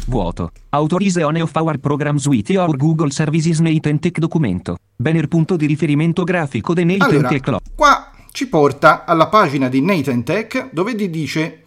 Vuoto. 0.07 0.51
Autorize 0.69 1.23
on 1.23 1.41
of 1.41 1.55
our 1.55 1.77
programs 1.77 2.25
with 2.27 2.49
your 2.49 2.75
Google 2.75 3.11
Services 3.11 3.59
Nathan 3.59 3.99
Tech 3.99 4.19
documento. 4.19 4.77
Banner 4.95 5.27
punto 5.27 5.55
di 5.55 5.65
riferimento 5.65 6.23
grafico 6.23 6.73
di 6.73 6.83
Nathan 6.83 7.25
allora. 7.25 7.59
Qua 7.75 8.11
ci 8.31 8.47
porta 8.47 9.05
alla 9.05 9.27
pagina 9.27 9.69
di 9.69 9.81
Nathan 9.81 10.23
Tech 10.23 10.69
dove 10.71 10.95
ti 10.95 11.09
dice 11.09 11.63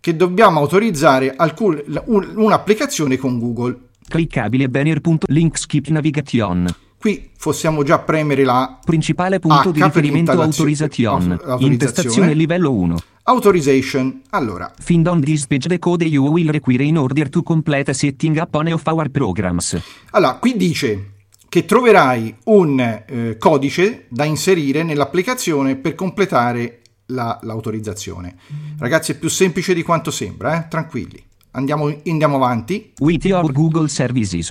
che 0.00 0.16
dobbiamo 0.16 0.60
autorizzare 0.60 1.34
alcun, 1.36 1.82
un'applicazione 2.06 3.16
con 3.16 3.38
Google. 3.38 3.88
Cliccabile 4.08 4.68
banner. 4.68 5.00
Link 5.26 5.58
skip 5.58 5.86
navigation. 5.88 6.66
Qui 7.00 7.30
possiamo 7.42 7.82
già 7.82 7.98
premere 8.00 8.44
la 8.44 8.78
principale 8.84 9.38
punto 9.38 9.70
H 9.70 9.72
di 9.72 9.82
riferimento 9.82 10.32
autorizzazione. 10.32 11.38
Intestazione 11.60 12.34
livello 12.34 12.74
1. 12.74 12.98
Authorization. 13.22 14.20
Allora. 14.28 14.70
Find 14.78 15.06
on 15.06 15.22
this 15.22 15.46
page 15.46 15.66
the 15.66 15.78
code 15.78 16.04
you 16.04 16.26
will 16.26 16.50
require 16.50 16.82
in 16.82 16.98
order 16.98 17.30
to 17.30 17.42
complete 17.42 17.94
setting 17.94 18.36
up 18.36 18.54
on 18.54 18.66
of 18.66 18.82
our 18.84 19.08
programs. 19.08 19.80
Allora, 20.10 20.34
qui 20.34 20.58
dice 20.58 21.12
che 21.48 21.64
troverai 21.64 22.36
un 22.44 22.78
eh, 22.78 23.36
codice 23.38 24.04
da 24.10 24.24
inserire 24.24 24.82
nell'applicazione 24.82 25.76
per 25.76 25.94
completare 25.94 26.82
la, 27.06 27.38
l'autorizzazione. 27.44 28.36
Ragazzi, 28.78 29.12
è 29.12 29.14
più 29.14 29.30
semplice 29.30 29.72
di 29.72 29.82
quanto 29.82 30.10
sembra, 30.10 30.54
eh? 30.54 30.68
tranquilli. 30.68 31.24
Andiamo, 31.52 31.90
andiamo 32.04 32.36
avanti. 32.36 32.92
With 32.98 33.24
your 33.24 33.50
Google 33.52 33.88
Services. 33.88 34.50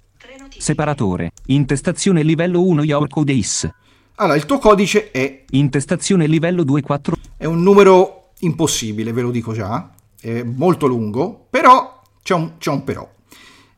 Separatore. 0.57 1.31
Intestazione 1.47 2.23
livello 2.23 2.61
1 2.63 2.83
Your 2.83 3.07
Code 3.07 3.33
is. 3.33 3.69
Allora, 4.15 4.35
il 4.35 4.45
tuo 4.45 4.57
codice 4.57 5.11
è... 5.11 5.45
Intestazione 5.51 6.27
livello 6.27 6.63
2 6.63 6.81
4. 6.81 7.15
È 7.37 7.45
un 7.45 7.63
numero 7.63 8.31
impossibile, 8.39 9.13
ve 9.13 9.21
lo 9.21 9.31
dico 9.31 9.53
già. 9.53 9.89
è 10.19 10.43
molto 10.43 10.87
lungo, 10.87 11.47
però 11.49 12.01
c'è 12.21 12.33
un, 12.33 12.57
c'è 12.57 12.69
un 12.69 12.83
però. 12.83 13.09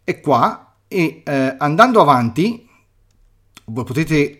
È 0.03 0.20
qua 0.20 0.77
e 0.88 1.22
eh, 1.24 1.55
andando 1.58 2.01
avanti, 2.01 2.67
voi 3.65 3.84
potete 3.84 4.38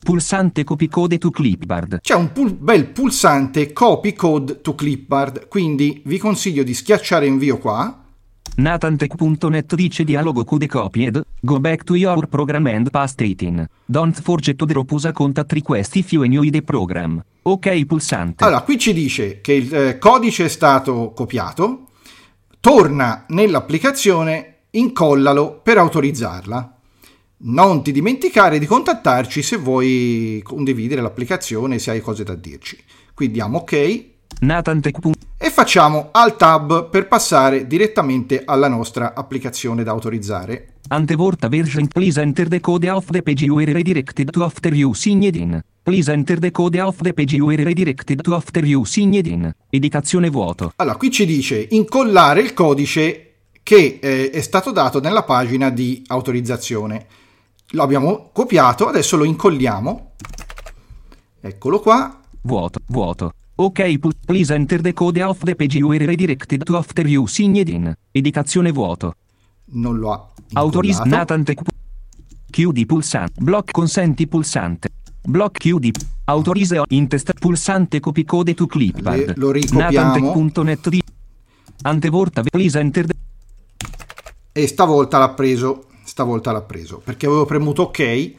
Pulsante 0.00 0.62
copy 0.64 0.88
code 0.88 1.18
to 1.18 1.30
clipboard. 1.30 2.00
c'è 2.00 2.14
un 2.14 2.32
pul- 2.32 2.54
bel 2.54 2.86
pulsante 2.86 3.72
copy 3.72 4.12
code 4.12 4.60
to 4.60 4.74
clipboard, 4.74 5.48
quindi 5.48 6.02
vi 6.04 6.18
consiglio 6.18 6.62
di 6.62 6.72
schiacciare 6.72 7.26
invio 7.26 7.58
qua. 7.58 8.04
Nathantech.net 8.58 9.76
dice 9.76 10.02
dialogo 10.02 10.42
code 10.42 10.66
copied. 10.66 11.24
Go 11.38 11.60
back 11.60 11.84
to 11.84 11.94
your 11.94 12.26
program 12.26 12.66
and 12.66 12.90
it 13.18 13.42
in. 13.42 13.64
Don't 13.84 14.20
forget 14.20 14.56
to 14.56 14.66
drop 14.66 14.90
us 14.90 15.04
a 15.04 15.12
contact 15.12 15.52
request 15.52 15.94
if 15.94 16.10
you 16.10 16.24
new 16.24 16.50
the 16.50 16.62
program. 16.62 17.22
Ok 17.42 17.86
pulsante. 17.86 18.42
Allora, 18.42 18.62
qui 18.62 18.76
ci 18.76 18.92
dice 18.92 19.40
che 19.40 19.52
il 19.52 19.72
eh, 19.72 19.98
codice 19.98 20.46
è 20.46 20.48
stato 20.48 21.12
copiato, 21.14 21.90
torna 22.58 23.26
nell'applicazione, 23.28 24.62
incollalo 24.70 25.60
per 25.62 25.78
autorizzarla. 25.78 26.78
Non 27.40 27.84
ti 27.84 27.92
dimenticare 27.92 28.58
di 28.58 28.66
contattarci 28.66 29.40
se 29.40 29.56
vuoi 29.56 30.40
condividere 30.42 31.00
l'applicazione, 31.00 31.78
se 31.78 31.92
hai 31.92 32.00
cose 32.00 32.24
da 32.24 32.34
dirci. 32.34 32.76
Qui 33.14 33.30
diamo 33.30 33.58
ok. 33.58 34.16
E 35.38 35.50
facciamo 35.50 36.08
Alt 36.12 36.36
Tab 36.36 36.90
per 36.90 37.08
passare 37.08 37.66
direttamente 37.66 38.42
alla 38.44 38.68
nostra 38.68 39.14
applicazione 39.14 39.82
da 39.82 39.90
autorizzare. 39.90 40.74
Antevorta 40.88 41.48
version 41.48 41.86
please 41.88 42.20
enter 42.20 42.48
the 42.48 42.60
code 42.60 42.88
of 42.88 43.10
the 43.10 43.22
page 43.22 43.44
you 43.44 43.56
were 43.56 43.72
redirected 43.72 44.30
to 44.30 44.44
after 44.44 44.72
you 44.72 44.94
signed 44.94 45.34
in. 45.34 45.60
Please 45.82 46.10
enter 46.10 46.38
the 46.38 46.50
code 46.50 46.80
of 46.80 46.96
the 47.00 47.12
page 47.12 47.34
you 47.34 47.46
were 47.46 47.62
redirected 47.62 48.22
to 48.22 48.34
after 48.34 48.64
you 48.64 48.84
signed 48.84 49.26
in. 49.26 49.50
Indicazione 49.70 50.30
vuoto. 50.30 50.72
Allora, 50.76 50.96
qui 50.96 51.10
ci 51.10 51.26
dice 51.26 51.66
incollare 51.70 52.40
il 52.40 52.54
codice 52.54 53.24
che 53.62 53.98
eh, 54.00 54.30
è 54.30 54.40
stato 54.40 54.70
dato 54.70 55.00
nella 55.00 55.24
pagina 55.24 55.68
di 55.68 56.02
autorizzazione. 56.06 57.06
Lo 57.72 57.82
abbiamo 57.82 58.30
copiato, 58.32 58.86
adesso 58.86 59.16
lo 59.16 59.24
incolliamo. 59.24 60.12
Eccolo 61.40 61.80
qua. 61.80 62.18
Vuoto. 62.42 62.80
Vuoto. 62.86 63.32
Ok 63.60 63.98
pu- 63.98 64.10
please 64.24 64.54
enter 64.54 64.80
the 64.80 64.92
code 64.92 65.20
of 65.20 65.42
the 65.42 65.54
page 65.56 65.78
you 65.78 65.88
were 65.88 66.04
redirected 66.04 66.62
to 66.62 66.76
after 66.76 67.04
you 67.06 67.26
signed 67.26 67.68
in. 67.68 67.92
Indicazione 68.12 68.70
vuoto. 68.70 69.14
Non 69.70 69.98
lo 69.98 70.12
ha 70.12 70.28
Autorizza 70.52 71.02
incollato. 71.02 71.34
Nathantech. 71.34 71.60
Chiudi 72.50 72.86
pulsante. 72.86 73.32
Block 73.42 73.72
consenti 73.72 74.28
pulsante. 74.28 74.90
Block 75.22 75.58
chiudi. 75.58 75.92
Autorizza 76.26 76.84
intesta 76.88 77.32
pulsante 77.32 77.98
copy 78.00 78.24
code 78.24 78.54
to 78.54 78.66
clipboard. 78.66 79.26
Le- 79.26 79.34
lo 79.36 79.50
ricopiamo. 79.50 80.36
Di 80.88 81.02
Antevorta 81.82 82.42
please 82.42 82.78
enter 82.78 83.06
the 83.06 83.14
E 84.52 84.66
stavolta 84.68 85.18
l'ha 85.18 85.30
preso. 85.30 85.84
Stavolta 86.04 86.52
l'ha 86.52 86.62
preso 86.62 87.00
perché 87.04 87.26
avevo 87.26 87.44
premuto 87.44 87.82
ok 87.82 88.34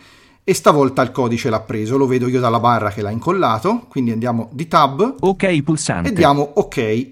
e 0.49 0.55
stavolta 0.55 1.03
il 1.03 1.11
codice 1.11 1.51
l'ha 1.51 1.59
preso. 1.59 1.95
Lo 1.95 2.07
vedo 2.07 2.27
io 2.27 2.39
dalla 2.39 2.59
barra 2.59 2.89
che 2.89 3.03
l'ha 3.03 3.11
incollato. 3.11 3.85
Quindi 3.87 4.09
andiamo 4.09 4.49
di 4.51 4.67
tab 4.67 5.17
Ok 5.19 5.61
pulsante. 5.61 6.09
e 6.09 6.13
diamo 6.13 6.41
ok. 6.55 7.07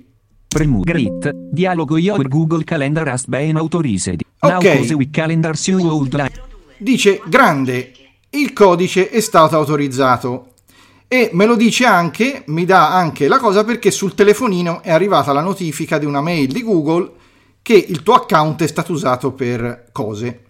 Premu 0.47 0.79
Grit. 0.81 1.29
Dialogo 1.51 1.97
your 1.99 2.27
Google 2.27 2.63
Calendar 2.63 3.07
has 3.07 3.27
been 3.27 3.55
authorized. 3.57 4.21
Now 4.41 4.57
Ok. 4.57 4.89
with 4.95 5.11
calendar. 5.11 5.55
Dice 6.79 7.21
grande, 7.27 7.91
il 8.31 8.53
codice 8.53 9.11
è 9.11 9.19
stato 9.19 9.55
autorizzato. 9.55 10.53
E 11.07 11.29
me 11.33 11.45
lo 11.45 11.55
dice 11.55 11.85
anche, 11.85 12.41
mi 12.47 12.65
dà 12.65 12.91
anche 12.95 13.27
la 13.27 13.37
cosa 13.37 13.63
perché 13.63 13.91
sul 13.91 14.15
telefonino 14.15 14.81
è 14.81 14.89
arrivata 14.89 15.31
la 15.31 15.41
notifica 15.41 15.99
di 15.99 16.05
una 16.07 16.21
mail 16.21 16.51
di 16.51 16.63
Google 16.63 17.11
che 17.61 17.75
il 17.75 18.01
tuo 18.01 18.15
account 18.15 18.63
è 18.63 18.67
stato 18.67 18.93
usato 18.93 19.31
per 19.33 19.89
cose. 19.91 20.45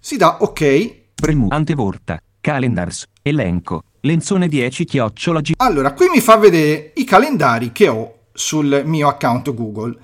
Si 0.00 0.16
dà 0.16 0.38
ok. 0.40 1.00
Premu 1.22 1.46
Antevorta. 1.50 2.20
Calendars. 2.40 3.06
Elenco. 3.22 3.84
Lenzone 4.00 4.48
10 4.48 4.84
chiocciola 4.84 5.40
G. 5.40 5.52
Allora, 5.58 5.92
qui 5.92 6.08
mi 6.12 6.18
fa 6.18 6.36
vedere 6.36 6.90
i 6.96 7.04
calendari 7.04 7.70
che 7.70 7.86
ho 7.86 8.14
sul 8.32 8.82
mio 8.84 9.06
account 9.06 9.54
Google 9.54 9.96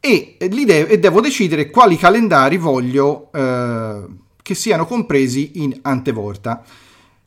e, 0.00 0.36
de- 0.40 0.86
e 0.88 0.98
devo 0.98 1.20
decidere 1.20 1.70
quali 1.70 1.96
calendari 1.96 2.56
voglio 2.56 3.30
eh, 3.32 4.06
che 4.42 4.54
siano 4.56 4.86
compresi 4.86 5.62
in 5.62 5.78
Antevorta. 5.82 6.64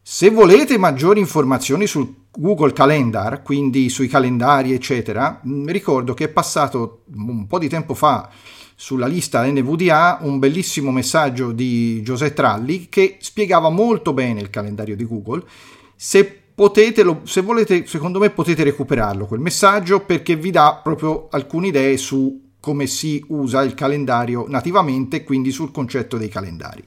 Se 0.01 0.29
volete 0.29 0.77
maggiori 0.77 1.21
informazioni 1.21 1.87
sul 1.87 2.13
Google 2.31 2.73
Calendar, 2.73 3.41
quindi 3.41 3.87
sui 3.87 4.09
calendari, 4.09 4.73
eccetera, 4.73 5.39
mi 5.43 5.71
ricordo 5.71 6.13
che 6.13 6.25
è 6.25 6.29
passato 6.29 7.03
un 7.15 7.47
po' 7.47 7.57
di 7.57 7.69
tempo 7.69 7.93
fa 7.93 8.29
sulla 8.81 9.07
lista 9.07 9.45
NVDA 9.45 10.19
un 10.21 10.39
bellissimo 10.39 10.89
messaggio 10.89 11.51
di 11.51 12.01
Giuseppe 12.01 12.33
Tralli 12.33 12.87
che 12.87 13.17
spiegava 13.19 13.69
molto 13.69 14.13
bene 14.13 14.39
il 14.39 14.49
calendario 14.49 14.95
di 14.95 15.05
Google. 15.05 15.43
Se 15.97 16.23
potete, 16.55 17.03
lo- 17.03 17.19
se 17.25 17.41
volete, 17.41 17.85
secondo 17.85 18.19
me 18.19 18.29
potete 18.29 18.63
recuperarlo 18.63 19.25
quel 19.25 19.41
messaggio 19.41 19.99
perché 19.99 20.37
vi 20.37 20.51
dà 20.51 20.79
proprio 20.81 21.27
alcune 21.29 21.67
idee 21.67 21.97
su 21.97 22.51
come 22.61 22.87
si 22.87 23.21
usa 23.27 23.63
il 23.63 23.73
calendario 23.73 24.45
nativamente, 24.47 25.25
quindi 25.25 25.51
sul 25.51 25.71
concetto 25.71 26.17
dei 26.17 26.29
calendari. 26.29 26.81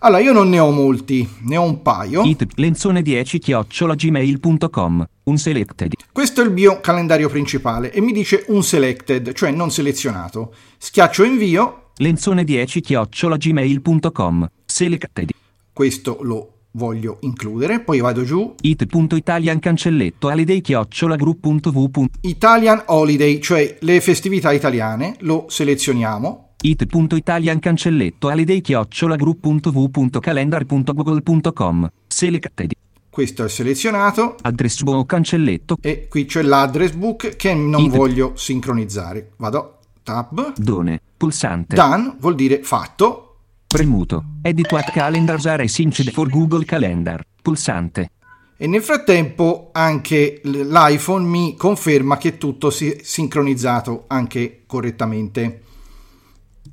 Allora, 0.00 0.20
io 0.20 0.32
non 0.32 0.48
ne 0.48 0.58
ho 0.58 0.70
molti, 0.70 1.28
ne 1.42 1.56
ho 1.56 1.62
un 1.62 1.82
paio. 1.82 2.22
It 2.24 2.44
lenzone 2.56 3.02
10 3.02 3.38
chiocciola 3.38 3.94
gmail.com. 3.94 5.08
Un 5.24 5.38
selected. 5.38 5.92
Questo 6.12 6.42
è 6.42 6.44
il 6.44 6.52
mio 6.52 6.80
calendario 6.80 7.28
principale 7.28 7.92
e 7.92 8.00
mi 8.00 8.12
dice 8.12 8.44
un 8.48 8.62
selected, 8.62 9.32
cioè 9.32 9.50
non 9.50 9.70
selezionato. 9.70 10.54
Schiaccio 10.78 11.24
invio, 11.24 11.90
Lenzone 11.96 12.44
10 12.44 12.80
chiocciola 12.80 13.36
gmail.com. 13.36 14.50
Selected. 14.66 15.30
questo 15.72 16.18
lo 16.22 16.50
voglio 16.72 17.16
includere, 17.22 17.80
poi 17.80 18.00
vado 18.00 18.22
giù, 18.22 18.54
It.italian 18.60 19.58
cancelletto 19.58 20.28
holiday 20.28 20.60
chiocciola 20.60 21.16
group.v. 21.16 22.04
Italian 22.20 22.82
Holiday, 22.86 23.40
cioè 23.40 23.78
le 23.80 24.00
festività 24.00 24.52
italiane, 24.52 25.16
lo 25.20 25.46
selezioniamo, 25.48 26.45
It.italian 26.62 27.58
cancelletto 27.60 28.28
holiday 28.28 28.60
chiocciola 28.60 29.16
group.v.calendar.google.com. 29.16 31.90
Selected. 32.06 32.72
questo 33.10 33.44
è 33.44 33.48
selezionato 33.48 34.36
Address 34.42 34.82
book 34.82 35.06
cancelletto. 35.06 35.76
e 35.80 36.06
qui 36.08 36.24
c'è 36.24 36.42
l'address 36.42 36.92
book 36.92 37.36
che 37.36 37.54
non 37.54 37.82
It. 37.84 37.90
voglio 37.94 38.32
sincronizzare. 38.36 39.32
Vado, 39.36 39.78
tab, 40.02 40.54
Done. 40.56 41.00
Pulsante. 41.16 41.74
done 41.76 42.16
vuol 42.18 42.34
dire 42.34 42.62
fatto, 42.62 43.22
Premuto. 43.66 44.24
Edit 44.42 44.70
what 44.72 44.90
calendars 44.92 45.46
are 45.46 45.66
synced 45.68 46.10
for 46.10 46.28
Google 46.28 46.64
Calendar. 46.64 47.24
Pulsante. 47.42 48.10
e 48.58 48.66
nel 48.66 48.80
frattempo 48.82 49.68
anche 49.72 50.40
l'iPhone 50.44 51.26
mi 51.26 51.54
conferma 51.56 52.16
che 52.16 52.38
tutto 52.38 52.70
si 52.70 52.90
è 52.90 52.96
sincronizzato 53.02 54.04
anche 54.08 54.62
correttamente. 54.66 55.60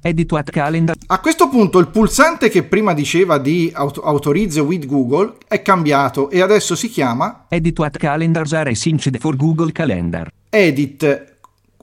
Edit 0.05 0.29
what 0.33 0.49
calendar. 0.51 0.97
A 1.07 1.19
questo 1.21 1.47
punto 1.47 1.79
il 1.79 1.87
pulsante 1.87 2.49
che 2.49 2.63
prima 2.63 2.93
diceva 2.93 3.37
di 3.37 3.71
auto- 3.73 4.01
autorizza 4.01 4.61
with 4.61 4.85
Google 4.85 5.35
è 5.47 5.61
cambiato 5.61 6.29
e 6.29 6.41
adesso 6.41 6.75
si 6.75 6.89
chiama 6.89 7.45
Edit 7.47 7.79
what 7.79 7.97
calendars 7.97 8.51
are 8.51 8.75
synced 8.75 9.17
for 9.19 9.37
Google 9.37 9.71
Calendar. 9.71 10.29
Edit 10.49 11.31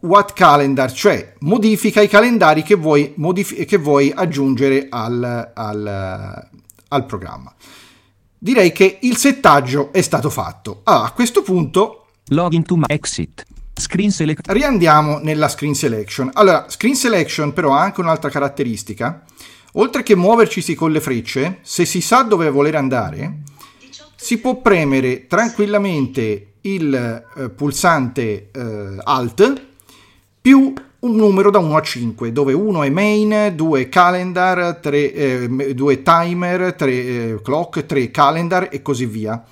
What 0.02 0.34
Calendar, 0.34 0.92
cioè 0.92 1.34
modifica 1.40 2.02
i 2.02 2.08
calendari 2.08 2.62
che 2.62 2.74
vuoi, 2.74 3.12
modif- 3.16 3.64
che 3.64 3.76
vuoi 3.78 4.12
aggiungere 4.14 4.86
al, 4.90 5.52
al- 5.54 6.48
al 6.88 7.06
programma. 7.06 7.54
Direi 8.38 8.70
che 8.72 8.98
il 9.00 9.16
settaggio 9.16 9.92
è 9.92 10.02
stato 10.02 10.28
fatto. 10.28 10.80
Ah, 10.84 11.04
a 11.04 11.12
questo 11.12 11.40
punto 11.42 12.06
Login 12.28 12.64
to 12.64 12.76
my 12.76 12.84
exit. 12.86 13.44
Screen 13.80 14.10
select. 14.10 14.50
riandiamo 14.52 15.18
nella 15.18 15.48
screen 15.48 15.74
selection. 15.74 16.30
Allora, 16.34 16.66
screen 16.68 16.94
selection 16.94 17.52
però 17.52 17.72
ha 17.72 17.80
anche 17.80 18.00
un'altra 18.00 18.30
caratteristica. 18.30 19.24
Oltre 19.74 20.02
che 20.02 20.14
muovercisi 20.14 20.74
con 20.74 20.92
le 20.92 21.00
frecce, 21.00 21.58
se 21.62 21.84
si 21.84 22.00
sa 22.00 22.22
dove 22.22 22.50
voler 22.50 22.74
andare, 22.74 23.38
si 24.16 24.38
può 24.38 24.60
premere 24.60 25.26
tranquillamente 25.26 26.54
il 26.62 26.94
eh, 26.94 27.48
pulsante 27.50 28.50
eh, 28.52 28.98
Alt 29.02 29.62
più 30.40 30.74
un 31.00 31.14
numero 31.16 31.50
da 31.50 31.58
1 31.58 31.76
a 31.76 31.80
5, 31.80 32.32
dove 32.32 32.52
1 32.52 32.82
è 32.82 32.90
main, 32.90 33.52
2 33.54 33.88
calendar, 33.88 34.76
3, 34.76 35.74
2 35.74 36.02
timer, 36.02 36.74
3 36.74 36.92
eh, 36.92 37.40
clock, 37.42 37.86
3 37.86 38.10
calendar 38.10 38.68
e 38.70 38.82
così 38.82 39.06
via. 39.06 39.42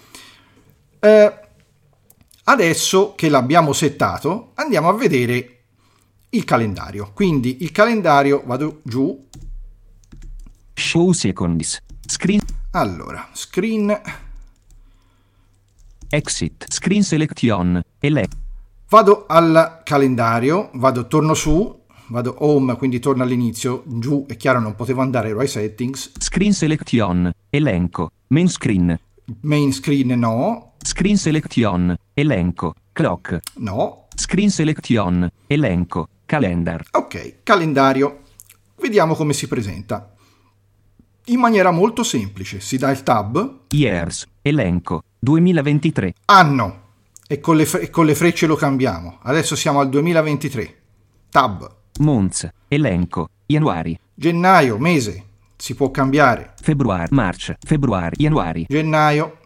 Eh, 1.01 1.33
adesso 2.49 3.15
che 3.15 3.29
l'abbiamo 3.29 3.73
settato, 3.73 4.53
andiamo 4.55 4.89
a 4.89 4.95
vedere 4.95 5.57
il 6.31 6.45
calendario. 6.45 7.11
Quindi 7.15 7.63
il 7.63 7.73
calendario, 7.73 8.43
vado 8.45 8.81
giù, 8.83 9.27
Show 10.75 11.13
seconds. 11.13 11.83
Screen. 12.07 12.41
allora, 12.71 13.29
screen, 13.33 14.01
Exit. 16.09 16.67
Screen 16.69 17.03
selection. 17.03 17.83
Elect. 17.99 18.37
Vado 18.89 19.27
al 19.27 19.83
calendario, 19.85 20.71
vado, 20.75 21.07
torno 21.09 21.35
su, 21.35 21.83
vado 22.07 22.37
home, 22.39 22.77
quindi 22.77 23.01
torno 23.01 23.23
all'inizio, 23.23 23.83
giù 23.85 24.25
è 24.27 24.37
chiaro 24.37 24.61
non 24.61 24.75
potevo 24.75 25.03
andare, 25.03 25.29
ero 25.31 25.41
ai 25.41 25.49
settings, 25.49 26.13
Screen 26.19 26.55
selection. 26.55 27.31
Elenco. 27.51 28.13
Main 28.29 28.49
screen. 28.49 28.99
main 29.41 29.73
screen 29.73 30.19
no, 30.19 30.69
Screen 30.83 31.17
selection. 31.17 31.97
Elenco. 32.19 32.75
Clock. 32.93 33.39
no, 33.59 34.07
Screen 34.17 34.51
selection. 34.51 35.31
Elenco. 35.47 36.09
Calendar. 36.27 36.85
ok, 36.91 37.37
calendario, 37.45 38.23
vediamo 38.81 39.15
come 39.15 39.33
si 39.33 39.47
presenta. 39.47 40.13
In 41.27 41.39
maniera 41.39 41.71
molto 41.71 42.03
semplice, 42.03 42.59
si 42.59 42.77
dà 42.77 42.91
il 42.91 43.05
tab, 43.05 43.61
Years. 43.71 44.27
Elenco. 44.43 45.05
2023. 45.21 46.15
anno, 46.25 46.81
e 47.29 47.39
con 47.39 47.55
le, 47.57 47.65
fre- 47.65 47.83
e 47.83 47.91
con 47.91 48.05
le 48.05 48.17
frecce 48.17 48.47
lo 48.49 48.57
cambiamo. 48.57 49.19
Adesso 49.23 49.55
siamo 49.55 49.79
al 49.79 49.89
2023. 49.89 50.77
Tab, 51.31 51.73
Months. 52.01 52.49
Elenco. 52.67 53.29
Januari. 53.47 53.97
gennaio, 54.13 54.77
mese, 54.79 55.25
si 55.57 55.77
può 55.77 55.93
cambiare. 55.93 56.55
Februari. 56.61 57.15
March. 57.15 57.55
Februari. 57.61 58.17
Januari. 58.19 58.67
Gennaio, 58.69 59.39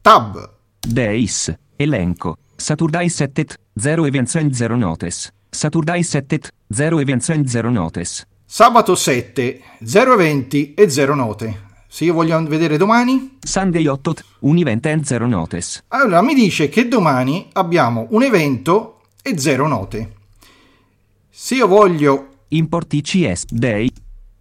tab, 0.00 0.50
Days. 0.78 1.52
Elenco. 1.82 2.36
Saturday 2.56 3.08
Settet. 3.08 3.58
0 3.78 4.06
events 4.06 4.34
and 4.36 4.52
0 4.52 4.76
notice. 4.76 5.30
Saturday 5.50 6.02
Settet. 6.02 6.50
0 6.72 7.00
events 7.00 7.28
and 7.30 7.46
0 7.46 7.70
notice. 7.70 8.26
sabato 8.44 8.94
7, 8.94 9.60
0 9.82 10.12
eventi 10.12 10.74
e 10.74 10.88
0 10.90 11.14
note. 11.14 11.60
Se 11.88 12.04
io 12.04 12.12
voglio 12.14 12.42
vedere 12.44 12.76
domani, 12.76 13.38
Sunday 13.42 13.86
8. 13.86 14.14
Un 14.40 14.56
event 14.58 14.86
and 14.86 15.04
0 15.04 15.26
notice. 15.26 15.82
allora 15.88 16.22
mi 16.22 16.34
dice 16.34 16.68
che 16.68 16.86
domani 16.88 17.48
abbiamo 17.52 18.06
un 18.10 18.22
evento 18.22 19.00
e 19.22 19.38
0 19.38 19.66
note. 19.66 20.12
Se 21.30 21.54
io 21.54 21.66
voglio 21.66 22.28
Import 22.48 22.92
ICS. 22.92 23.46
Day. 23.48 23.90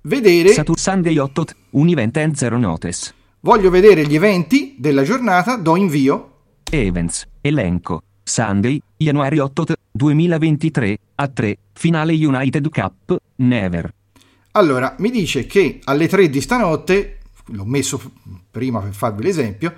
vedere, 0.04 0.50
Satur 0.54 0.78
Sunday 0.78 1.18
8. 1.18 1.46
Un 1.72 1.88
event 1.90 2.18
and 2.18 2.36
0 2.36 2.58
notice. 2.58 3.14
voglio 3.42 3.70
vedere 3.70 4.06
gli 4.06 4.16
eventi 4.16 4.76
della 4.78 5.04
giornata, 5.04 5.56
do 5.56 5.76
invio. 5.78 6.28
Events. 6.70 7.28
Elenco. 7.42 8.04
Sunday, 8.24 8.82
Januari 8.98 9.40
8, 9.40 9.66
2023, 9.92 10.98
a 11.16 11.28
3, 11.28 11.58
finale 11.74 12.14
United 12.14 12.70
Cup, 12.70 13.18
Never. 13.38 13.94
Allora, 14.52 14.96
mi 15.00 15.10
dice 15.10 15.46
che 15.46 15.80
alle 15.84 16.08
3 16.08 16.30
di 16.30 16.40
stanotte, 16.40 17.20
l'ho 17.48 17.66
messo 17.66 18.00
prima 18.50 18.80
per 18.80 18.94
farvi 18.94 19.24
l'esempio, 19.24 19.74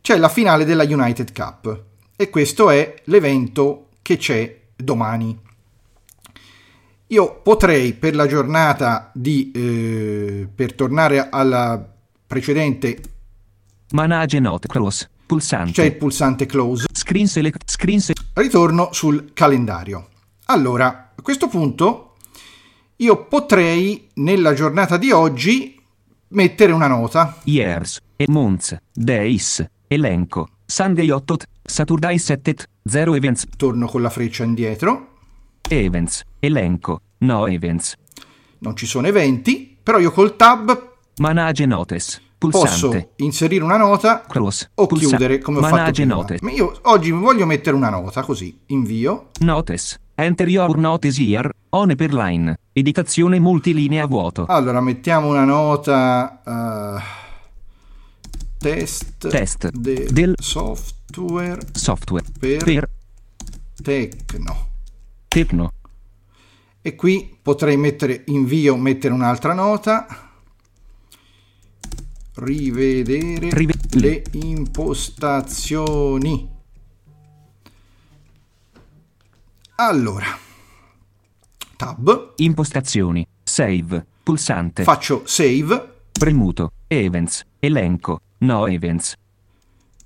c'è 0.00 0.16
la 0.18 0.28
finale 0.28 0.64
della 0.64 0.84
United 0.84 1.32
Cup 1.32 1.82
e 2.14 2.30
questo 2.30 2.70
è 2.70 2.94
l'evento 3.04 3.88
che 4.02 4.16
c'è 4.16 4.60
domani. 4.76 5.36
Io 7.08 7.40
potrei 7.40 7.92
per 7.92 8.14
la 8.14 8.26
giornata 8.26 9.10
di, 9.14 9.52
eh, 9.52 10.48
per 10.52 10.74
tornare 10.74 11.28
alla 11.30 11.84
precedente, 12.26 13.00
Manage 13.92 14.40
Note 14.40 14.66
Cross, 14.66 15.08
pulsante. 15.24 15.72
c'è 15.72 15.84
il 15.84 15.94
pulsante 15.96 16.46
close, 16.46 16.86
Screen 17.06 17.28
Select, 17.28 17.62
Screen 17.70 18.00
se- 18.00 18.14
ritorno 18.34 18.88
sul 18.92 19.30
calendario. 19.32 20.08
Allora, 20.46 21.12
a 21.14 21.22
questo 21.22 21.46
punto 21.46 22.16
io 22.96 23.26
potrei 23.26 24.08
nella 24.14 24.54
giornata 24.54 24.96
di 24.96 25.12
oggi 25.12 25.80
mettere 26.30 26.72
una 26.72 26.88
nota. 26.88 27.38
Years, 27.44 28.00
e 28.16 28.24
Months, 28.28 28.76
Days, 28.92 29.64
Elenco, 29.86 30.48
Sunday 30.66 31.08
8, 31.08 31.36
Saturday 31.62 32.18
7, 32.18 32.56
0 32.84 33.14
Events, 33.14 33.46
Torno 33.56 33.86
con 33.86 34.02
la 34.02 34.10
freccia 34.10 34.42
indietro, 34.42 35.18
Events, 35.68 36.22
Elenco, 36.40 37.02
No 37.18 37.46
Events. 37.46 37.94
non 38.58 38.74
ci 38.74 38.84
sono 38.86 39.06
eventi, 39.06 39.76
però 39.80 40.00
io 40.00 40.10
col 40.10 40.34
tab 40.34 40.94
Manage 41.18 41.62
Notice, 42.38 42.58
posso 42.58 42.88
pulsante. 42.88 43.12
inserire 43.16 43.64
una 43.64 43.76
nota 43.78 44.20
Cross, 44.28 44.70
o 44.74 44.86
pulsa- 44.86 45.06
chiudere 45.08 45.38
come 45.38 45.58
ho 45.58 45.62
fatto 45.62 45.90
prima. 45.92 46.14
Notice. 46.14 46.38
Ma 46.44 46.50
Io 46.52 46.78
oggi 46.82 47.10
voglio 47.10 47.46
mettere 47.46 47.74
una 47.76 47.88
nota 47.90 48.22
così, 48.22 48.58
invio, 48.66 49.30
Notice. 49.40 50.00
Enter 50.18 50.48
your 50.48 50.76
notice 50.78 51.20
here, 51.22 51.50
on 51.70 51.94
per 51.94 52.12
line. 52.14 52.58
Editazione 52.72 53.38
multilinea 53.38 54.06
vuoto. 54.06 54.46
allora 54.46 54.80
mettiamo 54.80 55.28
una 55.28 55.44
nota 55.44 56.40
eh, 56.96 57.02
test, 58.58 59.28
Test 59.28 59.70
del, 59.70 60.10
del- 60.10 60.34
software 60.38 61.60
Software. 61.72 62.24
per, 62.38 62.62
Per 62.64 62.88
Tecno. 63.82 64.68
Tecno. 65.28 65.72
E 66.80 66.94
qui 66.94 67.36
potrei 67.42 67.76
mettere 67.76 68.22
invio, 68.26 68.76
mettere 68.76 69.12
un'altra 69.12 69.52
nota. 69.52 70.25
Rivedere 72.38 73.48
Rive- 73.50 73.72
le 73.92 74.22
impostazioni. 74.32 76.46
Allora, 79.76 80.26
tab, 81.76 82.32
Impostazioni. 82.36 83.26
Save. 83.42 84.04
Pulsante. 84.22 84.82
faccio 84.82 85.22
save, 85.24 85.94
Premuto. 86.12 86.72
Events. 86.88 87.42
Elenco. 87.58 88.20
No 88.38 88.66
events. 88.66 89.14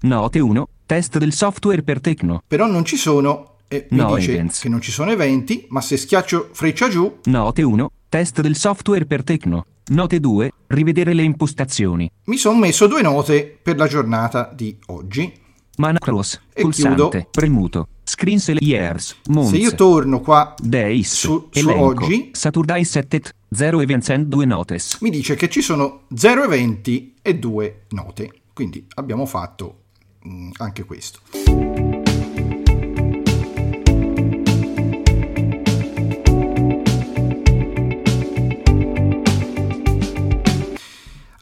Note 0.03 0.39
1. 0.41 0.69
Test 0.87 1.19
del 1.19 1.33
software 1.33 1.83
per 1.83 2.01
Tecno. 2.01 2.43
però 2.47 2.67
non 2.67 2.85
ci 2.85 2.97
sono, 2.97 3.57
e 3.69 3.87
mi 3.91 3.99
No 3.99 4.15
dice 4.17 4.33
events. 4.33 4.61
che 4.61 4.69
non 4.69 4.81
ci 4.81 4.91
sono 4.93 5.11
eventi, 5.11 5.67
ma 5.71 5.81
se 5.81 5.97
schiaccio 5.97 6.51
freccia 6.53 6.89
giù, 6.89 7.19
Note 7.25 7.63
1. 7.63 7.91
Test 8.09 8.41
del 8.41 8.55
software 8.57 9.05
per 9.07 9.23
Tecno. 9.25 9.67
Note 9.91 10.21
2. 10.21 10.53
Rivedere 10.69 11.13
le 11.15 11.23
impostazioni. 11.25 12.09
mi 12.27 12.37
sono 12.37 12.59
messo 12.59 12.87
due 12.87 13.03
note 13.03 13.59
per 13.61 13.77
la 13.77 13.89
giornata 13.89 14.49
di 14.55 14.77
oggi. 14.87 15.33
Mana 15.79 15.99
cross. 15.99 16.39
E 16.53 16.63
Pulsante. 16.63 16.95
chiudo. 17.09 17.29
Premuto. 17.33 17.89
Screen 18.05 18.39
years. 18.61 19.17
Months. 19.29 19.51
Se 19.51 19.57
io 19.57 19.75
torno 19.75 20.21
qua 20.21 20.55
Days. 20.63 21.13
su- 21.13 21.49
su 21.51 21.59
Elenco. 21.59 22.05
oggi- 22.05 22.31
Saturday 22.33 22.85
Settet. 22.85 23.35
0 23.53 23.81
events 23.81 24.11
and 24.11 24.27
2 24.27 24.45
notice. 24.47 24.99
mi 25.01 25.11
dice 25.11 25.35
che 25.35 25.49
ci 25.49 25.61
sono 25.61 26.03
0 26.15 26.45
eventi 26.45 27.15
e 27.21 27.37
2 27.37 27.87
note. 27.91 28.31
Quindi 28.55 28.87
abbiamo 28.95 29.27
fatto 29.27 29.81
mm, 30.25 30.51
anche 30.59 30.85
questo. 30.85 31.19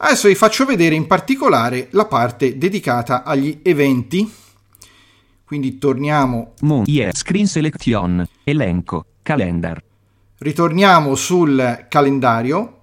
Adesso 0.01 0.29
vi 0.29 0.35
faccio 0.35 0.63
vedere 0.63 0.95
in 0.95 1.07
particolare 1.07 1.89
la 1.91 2.05
parte 2.05 2.57
dedicata 2.57 3.23
agli 3.23 3.59
eventi. 3.63 4.31
Quindi 5.43 5.77
torniamo, 5.77 6.53
Mon. 6.61 6.85
Yeah. 6.85 7.13
Screen 7.13 7.47
selection. 7.47 8.25
Elenco. 8.45 9.05
Calendar. 9.21 9.83
ritorniamo 10.37 11.15
sul 11.15 11.85
calendario. 11.89 12.77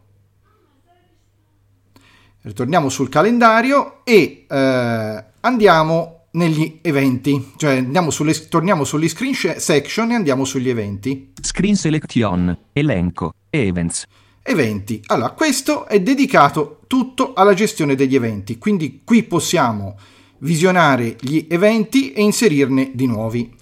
Ritorniamo 2.43 2.89
sul 2.91 3.09
calendario 3.09 4.05
e 4.05 4.45
eh, 4.49 5.25
andiamo 5.41 6.27
negli 6.33 6.81
eventi, 6.83 7.53
cioè 7.57 7.79
andiamo 7.79 8.11
sulle, 8.11 8.35
torniamo 8.49 8.85
sugli 8.85 9.09
screen 9.09 9.35
section 9.57 10.11
e 10.11 10.15
andiamo 10.15 10.45
sugli 10.45 10.69
eventi. 10.69 11.33
Screen 11.41 11.77
selection. 11.77 12.57
Elenco. 12.73 13.33
Events. 13.49 14.05
Eventi. 14.49 15.03
Allora, 15.07 15.31
questo 15.31 15.87
è 15.87 15.99
dedicato 16.01 16.83
tutto 16.87 17.33
alla 17.35 17.53
gestione 17.53 17.97
degli 17.97 18.15
eventi, 18.15 18.59
quindi 18.59 19.01
qui 19.03 19.25
possiamo 19.25 19.99
visionare 20.39 21.17
gli 21.19 21.47
eventi 21.49 22.13
e 22.13 22.23
inserirne 22.23 22.93
di 22.95 23.07
nuovi. 23.07 23.53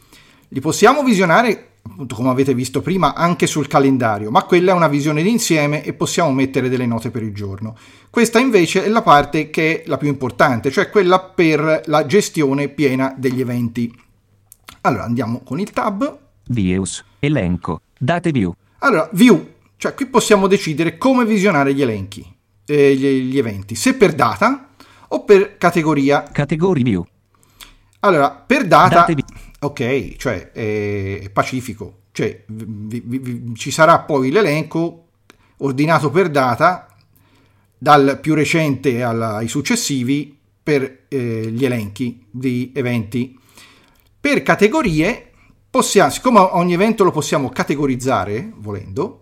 Li 0.48 0.60
possiamo 0.60 1.02
visionare, 1.02 1.76
appunto 1.80 2.14
come 2.14 2.28
avete 2.28 2.52
visto 2.52 2.82
prima, 2.82 3.14
anche 3.14 3.46
sul 3.46 3.66
calendario, 3.66 4.30
ma 4.30 4.42
quella 4.42 4.72
è 4.72 4.74
una 4.74 4.88
visione 4.88 5.22
d'insieme 5.22 5.82
e 5.82 5.94
possiamo 5.94 6.30
mettere 6.32 6.68
delle 6.68 6.84
note 6.84 7.10
per 7.10 7.22
il 7.22 7.32
giorno. 7.32 7.74
Questa 8.10 8.38
invece 8.38 8.84
è 8.84 8.88
la 8.88 9.00
parte 9.00 9.48
che 9.48 9.80
è 9.80 9.88
la 9.88 9.96
più 9.96 10.08
importante, 10.08 10.70
cioè 10.70 10.90
quella 10.90 11.18
per 11.18 11.80
la 11.86 12.04
gestione 12.04 12.68
piena 12.68 13.14
degli 13.16 13.40
eventi. 13.40 13.90
Allora, 14.82 15.04
andiamo 15.04 15.40
con 15.42 15.58
il 15.60 15.70
tab. 15.70 16.18
Views. 16.48 17.02
Elenco. 17.20 17.80
Date 17.98 18.30
view. 18.32 18.52
Allora, 18.80 19.08
view, 19.14 19.53
cioè 19.84 19.92
qui 19.92 20.06
possiamo 20.06 20.46
decidere 20.46 20.96
come 20.96 21.26
visionare 21.26 21.74
gli 21.74 21.82
elenchi, 21.82 22.24
eh, 22.64 22.96
gli, 22.96 23.06
gli 23.24 23.36
eventi, 23.36 23.74
se 23.74 23.92
per 23.96 24.14
data 24.14 24.70
o 25.08 25.24
per 25.24 25.58
categoria. 25.58 26.22
Category 26.22 26.82
view. 26.82 27.04
Allora, 28.00 28.30
per 28.30 28.66
data, 28.66 29.04
Date 29.06 29.14
ok, 29.60 30.16
cioè 30.16 30.52
è, 30.52 31.20
è 31.24 31.28
pacifico, 31.28 32.04
cioè 32.12 32.44
vi- 32.46 33.02
vi- 33.04 33.18
vi- 33.18 33.54
ci 33.56 33.70
sarà 33.70 33.98
poi 34.00 34.30
l'elenco 34.30 35.08
ordinato 35.58 36.08
per 36.08 36.30
data 36.30 36.88
dal 37.76 38.18
più 38.22 38.32
recente 38.32 39.02
al- 39.02 39.20
ai 39.20 39.48
successivi 39.48 40.34
per 40.62 41.04
eh, 41.08 41.50
gli 41.50 41.62
elenchi 41.66 42.24
di 42.30 42.72
eventi. 42.74 43.38
Per 44.18 44.42
categorie 44.42 45.30
possiamo, 45.68 46.08
siccome 46.08 46.38
ogni 46.40 46.72
evento 46.72 47.04
lo 47.04 47.10
possiamo 47.10 47.50
categorizzare, 47.50 48.50
volendo, 48.56 49.20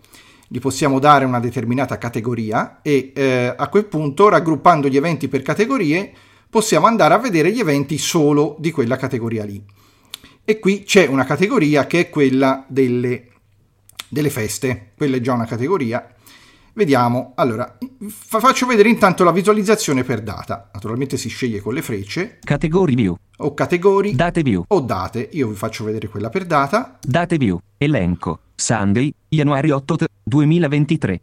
gli 0.53 0.59
possiamo 0.59 0.99
dare 0.99 1.25
una 1.25 1.41
determinata 1.41 1.97
categoria 1.97 2.81
e 2.83 3.13
eh, 3.15 3.55
a 3.57 3.69
quel 3.69 3.87
punto, 3.87 4.29
raggruppando 4.29 4.87
gli 4.87 4.99
eventi 4.99 5.27
per 5.27 5.41
categorie, 5.41 6.13
possiamo 6.51 6.85
andare 6.85 7.15
a 7.15 7.19
vedere 7.19 7.51
gli 7.51 7.61
eventi 7.61 7.97
solo 7.97 8.57
di 8.59 8.71
quella 8.71 8.97
categoria 8.97 9.47
lì. 9.47 9.65
E 10.45 10.59
qui 10.59 10.83
c'è 10.83 11.07
una 11.07 11.25
categoria 11.25 11.87
che 11.87 12.01
è 12.01 12.11
quella 12.11 12.67
delle, 12.69 13.29
delle 14.11 14.29
feste, 14.29 14.91
quella 14.95 15.17
è 15.17 15.21
già 15.23 15.33
una 15.33 15.47
categoria. 15.47 16.07
Vediamo, 16.75 17.33
allora, 17.37 17.79
fa- 18.09 18.41
faccio 18.41 18.67
vedere 18.67 18.91
intanto 18.91 19.25
la 19.25 19.33
visualizzazione 19.33 20.05
per 20.05 20.21
data. 20.21 20.69
Naturalmente 20.75 21.17
si 21.17 21.31
sceglie 21.31 21.61
con 21.61 21.73
le 21.73 21.81
frecce. 21.81 22.41
Category 22.45 22.95
view. 22.95 23.17
O 23.39 23.55
categori. 23.55 24.15
Date 24.15 24.43
view. 24.43 24.65
O 24.69 24.81
date. 24.81 25.31
Io 25.33 25.49
vi 25.49 25.55
faccio 25.55 25.85
vedere 25.85 26.09
quella 26.09 26.29
per 26.29 26.45
data. 26.45 26.99
Date 27.01 27.39
view. 27.39 27.59
Elenco. 27.79 28.41
Sunday, 28.63 29.13
Januari 29.29 29.71
8, 29.71 29.97
2023. 30.23 31.21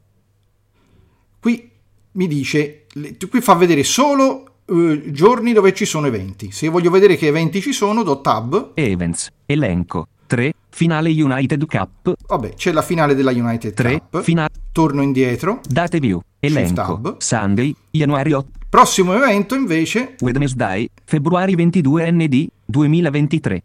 Qui 1.40 1.72
mi 2.12 2.28
dice, 2.28 2.86
qui 3.30 3.40
fa 3.40 3.54
vedere 3.54 3.86
solo 3.86 4.44
uh, 4.66 5.10
giorni 5.10 5.54
dove 5.54 5.74
ci 5.74 5.86
sono 5.86 6.08
eventi. 6.08 6.52
Se 6.52 6.68
voglio 6.68 6.92
vedere 6.92 7.16
che 7.16 7.28
eventi 7.28 7.62
ci 7.62 7.72
sono, 7.72 8.04
do 8.04 8.20
tab. 8.20 8.72
Events. 8.74 9.32
Elenco. 9.46 10.08
3. 10.28 10.54
Finale 10.70 11.10
United 11.10 11.66
Cup. 11.66 12.14
Vabbè, 12.28 12.56
c'è 12.56 12.74
la 12.74 12.82
finale 12.82 13.16
della 13.16 13.32
United 13.32 13.74
3. 13.74 14.00
Cup. 14.10 14.22
Finale. 14.22 14.50
Torno 14.74 15.02
indietro. 15.02 15.62
Date 15.66 16.00
view. 16.00 16.22
Elenco. 16.40 17.16
Sunday, 17.20 17.74
Januari 17.90 18.34
8. 18.34 18.50
Prossimo 18.70 19.16
evento 19.16 19.56
invece. 19.56 20.16
Wednesday, 20.20 20.90
febbraio 21.06 21.56
22 21.56 22.12
ND 22.12 22.48
2023. 22.66 23.62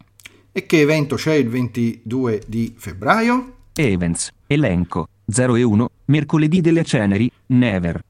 E 0.53 0.67
che 0.67 0.81
evento 0.81 1.17
c'è 1.17 1.35
il 1.35 1.49
22 1.49 2.43
di 2.47 2.73
febbraio? 2.77 3.54
Events. 3.77 4.31
Elenco. 4.47 5.09
0 5.27 5.57
e 5.57 5.63
1. 5.63 5.91
Mercoledì 6.07 6.61
delle 6.61 6.85
ceneri. 6.85 7.31
Never. 7.47 8.03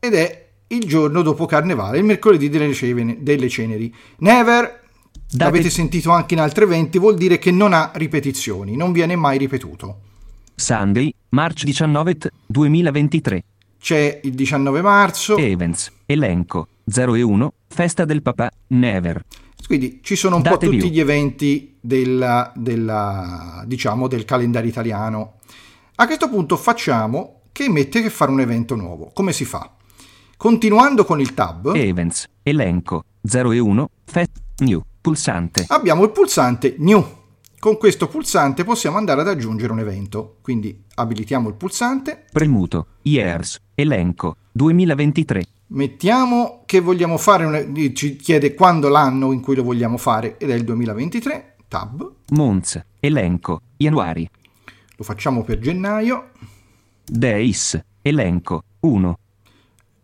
Ed 0.00 0.14
è 0.14 0.46
il 0.68 0.84
giorno 0.84 1.22
dopo 1.22 1.46
Carnevale, 1.46 1.98
il 1.98 2.04
mercoledì 2.04 2.48
delle, 2.48 2.72
cene- 2.72 3.18
delle 3.20 3.48
ceneri. 3.48 3.92
Never, 4.18 4.82
Date- 5.30 5.44
l'avete 5.44 5.70
sentito 5.70 6.10
anche 6.10 6.34
in 6.34 6.40
altri 6.40 6.64
eventi, 6.64 6.98
vuol 6.98 7.16
dire 7.16 7.38
che 7.38 7.50
non 7.50 7.72
ha 7.72 7.90
ripetizioni, 7.94 8.76
non 8.76 8.92
viene 8.92 9.16
mai 9.16 9.38
ripetuto. 9.38 10.00
Sunday, 10.54 11.12
March 11.30 11.64
19 11.64 12.18
t- 12.18 12.30
2023. 12.46 13.44
C'è 13.80 14.20
il 14.22 14.34
19 14.34 14.82
marzo, 14.82 15.36
Events. 15.36 15.90
Elenco. 16.06 16.68
0 16.86 17.14
e 17.14 17.22
1. 17.22 17.52
Festa 17.68 18.04
del 18.04 18.22
papà. 18.22 18.50
Never. 18.68 19.24
Quindi 19.66 20.00
ci 20.02 20.16
sono 20.16 20.36
un 20.36 20.42
po' 20.42 20.50
Date 20.50 20.66
tutti 20.66 20.78
view. 20.78 20.90
gli 20.90 21.00
eventi 21.00 21.76
della, 21.80 22.52
della, 22.54 23.62
diciamo, 23.66 24.08
del 24.08 24.24
calendario 24.24 24.68
italiano. 24.70 25.34
A 25.96 26.06
questo 26.06 26.28
punto 26.28 26.56
facciamo 26.56 27.40
che 27.52 27.68
mette 27.68 28.00
che 28.02 28.10
fare 28.10 28.30
un 28.30 28.40
evento 28.40 28.76
nuovo. 28.76 29.10
Come 29.12 29.32
si 29.32 29.44
fa? 29.44 29.70
Continuando 30.36 31.04
con 31.04 31.20
il 31.20 31.34
tab, 31.34 31.74
Events. 31.74 32.26
Elenco. 32.42 33.04
0 33.24 33.52
e 33.52 33.58
1. 33.58 33.90
Fest. 34.04 34.30
New. 34.58 34.82
Pulsante. 35.00 35.64
abbiamo 35.68 36.04
il 36.04 36.10
pulsante 36.10 36.76
New. 36.78 37.16
Con 37.58 37.76
questo 37.76 38.06
pulsante 38.06 38.62
possiamo 38.62 38.96
andare 38.98 39.22
ad 39.22 39.28
aggiungere 39.28 39.72
un 39.72 39.80
evento. 39.80 40.36
Quindi 40.42 40.84
abilitiamo 40.94 41.48
il 41.48 41.54
pulsante, 41.56 42.24
Premuto. 42.30 42.86
Years. 43.02 43.58
Elenco. 43.74 44.36
2023. 44.52 45.44
Mettiamo 45.68 46.62
che 46.66 46.80
vogliamo 46.80 47.16
fare, 47.18 47.44
un- 47.44 47.94
ci 47.94 48.16
chiede 48.16 48.54
quando 48.54 48.88
l'anno 48.88 49.32
in 49.32 49.40
cui 49.40 49.54
lo 49.54 49.62
vogliamo 49.62 49.96
fare 49.96 50.36
ed 50.38 50.50
è 50.50 50.54
il 50.54 50.64
2023, 50.64 51.56
tab, 51.68 52.10
Months. 52.30 52.82
Elenco. 53.00 53.60
Januari. 53.76 54.28
lo 54.96 55.04
facciamo 55.04 55.44
per 55.44 55.60
gennaio, 55.60 56.30
Days. 57.04 57.80
Elenco. 58.02 58.64
1. 58.80 59.18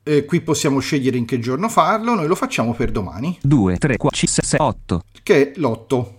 Eh, 0.05 0.25
qui 0.25 0.41
possiamo 0.41 0.79
scegliere 0.79 1.17
in 1.17 1.25
che 1.25 1.39
giorno 1.41 1.69
farlo, 1.69 2.15
noi 2.15 2.27
lo 2.29 2.35
facciamo 2.37 2.75
per 2.75 2.93
domani, 2.93 3.37
2, 3.43 3.77
3, 3.79 3.97
4, 3.97 4.17
5, 4.19 4.43
6, 4.45 4.61
8. 4.61 5.03
che 5.25 5.51
è 5.53 5.59
l'8. 5.59 6.13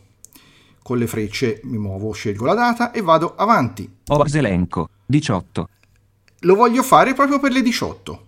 Con 0.82 0.98
le 0.98 1.08
frecce 1.08 1.62
mi 1.64 1.78
muovo, 1.78 2.12
scelgo 2.12 2.46
la 2.46 2.54
data 2.54 2.92
e 2.92 3.02
vado 3.02 3.36
avanti. 3.36 3.90
Hours 4.08 4.36
elenco. 4.36 4.90
18. 5.06 5.70
Lo 6.42 6.56
voglio 6.56 6.84
fare 6.84 7.14
proprio 7.14 7.40
per 7.40 7.52
le 7.52 7.62
18, 7.62 8.26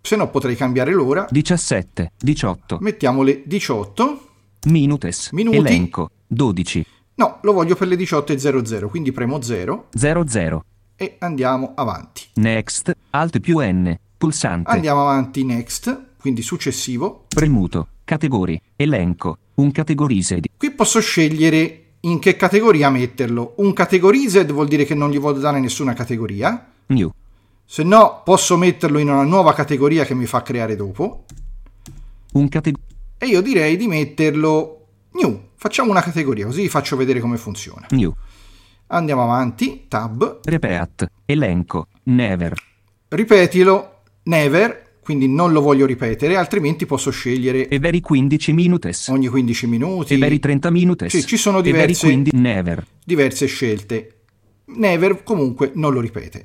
se 0.00 0.16
no 0.16 0.30
potrei 0.30 0.56
cambiare 0.56 0.92
l'ora. 0.92 1.26
17. 1.30 2.12
18. 2.18 2.78
Mettiamo 2.80 3.22
le 3.22 3.42
18. 3.44 4.28
Minutes. 4.66 5.30
Minuti. 5.32 5.56
Elenco. 5.56 6.10
12. 6.26 6.84
No, 7.14 7.38
lo 7.42 7.52
voglio 7.52 7.74
per 7.74 7.88
le 7.88 7.96
18.00, 7.96 8.88
quindi 8.88 9.10
premo 9.12 9.42
0 9.42 9.88
00. 9.92 10.64
e 10.94 11.16
andiamo 11.20 11.72
avanti. 11.74 12.22
Next. 12.34 12.94
Alt 13.10 13.40
più 13.40 13.58
N. 13.60 13.96
Pulsante. 14.16 14.70
Andiamo 14.70 15.02
avanti, 15.02 15.44
next, 15.44 16.06
quindi 16.20 16.42
successivo. 16.42 17.24
Premuto. 17.28 17.88
Categorie. 18.04 18.60
Elenco. 18.76 19.38
Un 19.54 19.70
categorized. 19.70 20.44
Qui 20.56 20.70
posso 20.72 21.00
scegliere 21.00 21.84
in 22.00 22.18
che 22.18 22.36
categoria 22.36 22.90
metterlo. 22.90 23.54
Un 23.58 23.72
categorized 23.72 24.50
vuol 24.52 24.68
dire 24.68 24.84
che 24.84 24.94
non 24.94 25.10
gli 25.10 25.18
voglio 25.18 25.40
dare 25.40 25.60
nessuna 25.60 25.92
categoria. 25.94 26.72
New. 26.86 27.10
Se 27.70 27.82
no, 27.82 28.22
posso 28.24 28.56
metterlo 28.56 28.98
in 28.98 29.10
una 29.10 29.24
nuova 29.24 29.52
categoria 29.52 30.06
che 30.06 30.14
mi 30.14 30.24
fa 30.24 30.40
creare 30.40 30.74
dopo. 30.74 31.26
Un 32.32 32.48
categoria. 32.48 32.86
E 33.18 33.26
io 33.26 33.42
direi 33.42 33.76
di 33.76 33.86
metterlo 33.86 34.86
new. 35.12 35.48
Facciamo 35.54 35.90
una 35.90 36.00
categoria, 36.00 36.46
così 36.46 36.62
vi 36.62 36.68
faccio 36.70 36.96
vedere 36.96 37.20
come 37.20 37.36
funziona. 37.36 37.86
New. 37.90 38.10
Andiamo 38.86 39.22
avanti, 39.22 39.84
tab, 39.86 40.40
Repeat. 40.44 41.10
Elenco. 41.26 41.88
Never. 42.04 42.54
ripetilo, 43.08 44.00
never, 44.22 44.94
quindi 45.02 45.28
non 45.28 45.52
lo 45.52 45.60
voglio 45.60 45.84
ripetere, 45.84 46.36
altrimenti 46.36 46.86
posso 46.86 47.10
scegliere 47.10 47.68
Every 47.68 48.00
15 48.00 48.52
minutes. 48.54 49.08
ogni 49.08 49.28
15 49.28 49.66
minuti. 49.66 50.14
Every 50.14 50.38
30 50.38 50.70
minutes. 50.70 51.14
Sì, 51.14 51.26
ci 51.26 51.36
sono 51.36 51.60
diverse- 51.60 52.06
15 52.06 52.34
Never. 52.34 52.86
diverse 53.04 53.44
scelte. 53.44 54.20
Never 54.76 55.22
comunque 55.22 55.70
non 55.74 55.92
lo 55.92 56.00
ripete. 56.00 56.44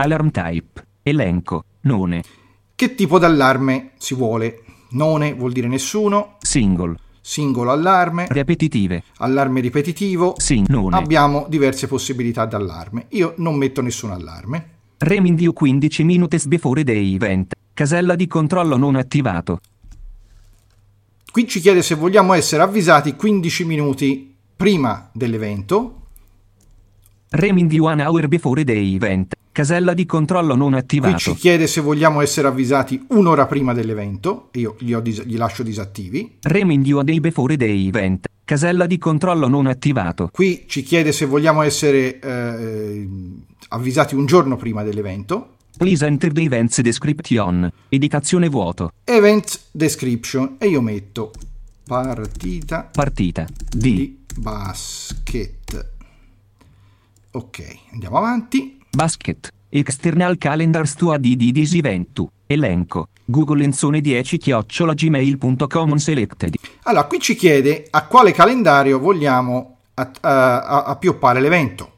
Alarm 0.00 0.30
type. 0.30 0.86
Elenco. 1.02 1.64
None. 1.82 2.22
Che 2.74 2.94
tipo 2.94 3.18
d'allarme 3.18 3.90
si 3.98 4.14
vuole? 4.14 4.62
None 4.90 5.34
vuol 5.34 5.52
dire 5.52 5.66
nessuno, 5.66 6.36
Single. 6.38 6.94
singolo 7.20 7.72
allarme, 7.72 8.26
Repetitive. 8.28 9.02
allarme 9.18 9.60
ripetitivo. 9.60 10.34
Sin. 10.38 10.64
None. 10.68 10.96
Abbiamo 10.96 11.46
diverse 11.48 11.88
possibilità 11.88 12.46
d'allarme. 12.46 13.06
Io 13.10 13.34
non 13.38 13.56
metto 13.56 13.82
nessun 13.82 14.12
allarme. 14.12 14.70
Remind 14.98 15.40
you 15.40 15.52
15 15.52 16.04
minutes 16.04 16.46
before 16.46 16.84
the 16.84 16.92
event. 16.92 17.54
Casella 17.74 18.14
di 18.14 18.26
controllo 18.28 18.76
non 18.76 18.94
attivato. 18.94 19.60
Qui 21.30 21.46
ci 21.48 21.60
chiede 21.60 21.82
se 21.82 21.94
vogliamo 21.96 22.32
essere 22.32 22.62
avvisati 22.62 23.14
15 23.14 23.64
minuti 23.64 24.34
prima 24.56 25.10
dell'evento. 25.12 25.97
Remind 27.30 27.72
you 27.72 27.84
one 27.84 28.02
hour 28.02 28.26
before 28.26 28.64
the 28.64 28.72
event. 28.72 29.34
Casella 29.52 29.92
di 29.92 30.06
controllo 30.06 30.54
non 30.54 30.70
Qui 30.70 30.78
attivato. 30.78 31.18
ci 31.18 31.34
chiede 31.34 31.66
se 31.66 31.80
vogliamo 31.80 32.20
essere 32.20 32.48
avvisati 32.48 33.04
un'ora 33.08 33.46
prima 33.46 33.74
dell'evento. 33.74 34.48
Io 34.52 34.76
li, 34.78 34.94
ho 34.94 35.00
dis- 35.00 35.24
li 35.24 35.36
lascio 35.36 35.62
disattivi. 35.62 36.36
Remind 36.42 36.86
you 36.86 36.98
a 37.00 37.02
day 37.02 37.20
before 37.20 37.56
the 37.56 37.66
event. 37.66 38.26
Casella 38.44 38.86
di 38.86 38.96
controllo 38.98 39.46
non 39.48 39.66
attivato. 39.66 40.30
Qui 40.32 40.64
ci 40.68 40.82
chiede 40.82 41.12
se 41.12 41.26
vogliamo 41.26 41.60
essere 41.62 42.18
eh, 42.18 43.08
avvisati 43.68 44.14
un 44.14 44.24
giorno 44.24 44.56
prima 44.56 44.82
dell'evento. 44.82 45.56
Please 45.76 46.06
enter 46.06 46.32
the 46.32 46.40
events 46.42 46.80
description. 46.80 47.70
Editazione 47.90 48.48
vuoto. 48.48 48.92
Event 49.04 49.60
description 49.70 50.56
e 50.58 50.68
io 50.68 50.80
metto 50.80 51.30
partita 51.86 52.88
Partita. 52.92 53.44
di 53.70 53.94
di 53.94 54.18
basket. 54.36 55.96
Ok, 57.32 57.76
andiamo 57.92 58.16
avanti. 58.18 58.78
Basket. 58.90 59.52
External 59.70 60.38
calendars 60.38 60.94
to 60.94 61.12
add 61.12 61.20
di 61.26 62.06
to. 62.12 62.30
Elenco. 62.46 63.08
Google 63.26 63.62
Enzone 63.64 64.00
10 64.00 64.38
chiocciola 64.38 64.94
gmail.com 64.94 65.94
selected. 65.96 66.54
Allora, 66.84 67.04
qui 67.04 67.18
ci 67.20 67.34
chiede 67.34 67.86
a 67.90 68.06
quale 68.06 68.32
calendario 68.32 68.98
vogliamo 68.98 69.76
a- 69.94 70.10
a- 70.20 70.62
a- 70.62 70.84
appioppare 70.84 71.40
l'evento. 71.40 71.96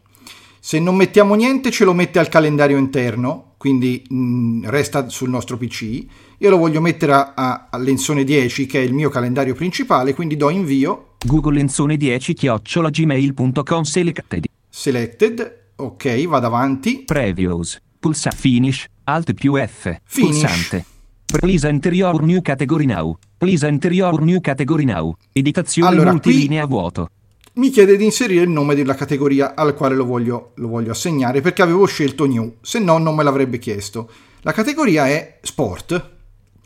Se 0.58 0.80
non 0.80 0.96
mettiamo 0.96 1.36
niente 1.36 1.70
ce 1.70 1.84
lo 1.84 1.94
mette 1.94 2.18
al 2.18 2.28
calendario 2.28 2.76
interno, 2.76 3.54
quindi 3.56 4.02
mh, 4.08 4.68
resta 4.68 5.08
sul 5.08 5.30
nostro 5.30 5.56
PC. 5.56 6.04
Io 6.38 6.50
lo 6.50 6.56
voglio 6.56 6.80
mettere 6.80 7.12
a, 7.12 7.32
a, 7.36 7.68
all'Enzone 7.70 8.24
10 8.24 8.66
che 8.66 8.80
è 8.80 8.82
il 8.82 8.92
mio 8.92 9.08
calendario 9.10 9.54
principale, 9.54 10.12
quindi 10.14 10.36
do 10.36 10.50
invio, 10.50 11.14
Google 11.24 11.60
Enzone 11.60 11.96
10 11.96 12.34
chiocciola 12.34 12.90
gmail.com 12.90 13.82
selected. 13.82 14.44
Selected, 14.80 15.72
ok, 15.76 16.26
vado 16.26 16.46
avanti. 16.46 17.02
Previews. 17.04 17.78
Pulsa 17.98 18.30
Finish. 18.30 18.86
Alt 19.04 19.34
più 19.34 19.54
F. 19.56 20.00
Finish. 20.04 20.40
Pulsante. 20.40 20.84
Please 21.26 21.68
enter 21.68 21.92
your 21.92 22.22
new 22.22 22.40
category 22.40 22.86
now. 22.86 23.14
Please 23.36 23.66
enter 23.66 23.92
your 23.92 24.22
new 24.22 24.40
category 24.40 24.84
now. 24.84 25.14
Editazione 25.32 25.90
Allora, 25.90 26.12
multilinea 26.12 26.64
vuoto. 26.64 27.10
mi 27.54 27.68
chiede 27.68 27.98
di 27.98 28.04
inserire 28.04 28.42
il 28.42 28.48
nome 28.48 28.74
della 28.74 28.94
categoria 28.94 29.54
alla 29.54 29.74
quale 29.74 29.94
lo 29.94 30.06
voglio, 30.06 30.52
lo 30.54 30.68
voglio 30.68 30.92
assegnare 30.92 31.42
perché 31.42 31.60
avevo 31.60 31.84
scelto 31.84 32.24
new, 32.24 32.56
se 32.62 32.78
no 32.78 32.96
non 32.96 33.14
me 33.14 33.22
l'avrebbe 33.22 33.58
chiesto. 33.58 34.10
La 34.40 34.52
categoria 34.52 35.08
è 35.08 35.40
sport, 35.42 36.10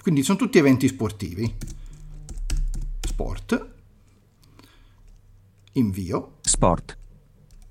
quindi 0.01 0.23
sono 0.23 0.39
tutti 0.39 0.59
eventi 0.59 0.87
sportivi. 0.87 1.53
Sport. 3.01 3.69
Invio. 5.73 6.37
Sport. 6.43 6.99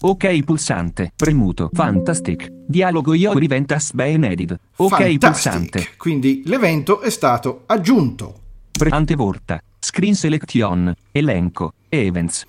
Ok 0.06 0.44
pulsante. 0.44 1.14
Premuto. 1.16 1.70
Fantastic. 1.72 2.52
Dialogo 2.68 3.14
io 3.14 3.32
riventas 3.38 3.94
ben 3.94 4.26
edit. 4.26 4.52
Ok 4.76 4.90
Fantastic. 4.98 5.20
pulsante. 5.20 5.88
Quindi 5.98 6.42
l'evento 6.46 7.00
è 7.00 7.10
stato 7.10 7.64
aggiunto. 7.68 8.36
Pre- 8.72 8.90
antevorta. 8.90 9.62
Screen 9.80 10.14
selection. 10.16 10.94
Elenco. 11.12 11.74
Events. 11.88 12.44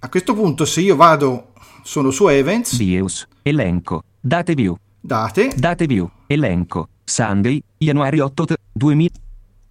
A 0.00 0.08
questo 0.08 0.34
punto 0.34 0.64
se 0.64 0.80
io 0.80 0.96
vado, 0.96 1.52
sono 1.82 2.10
su 2.10 2.26
Events, 2.28 2.76
Views. 2.78 3.26
Elenco. 3.42 4.04
Date 4.20 4.54
view. 4.54 4.74
date, 5.00 5.52
Date 5.54 5.86
view. 5.86 6.08
Elenco. 6.26 6.88
Sunday. 7.04 7.62
Januari 7.76 8.20
8 8.20 8.44
t- 8.46 8.56
2000. 8.72 9.10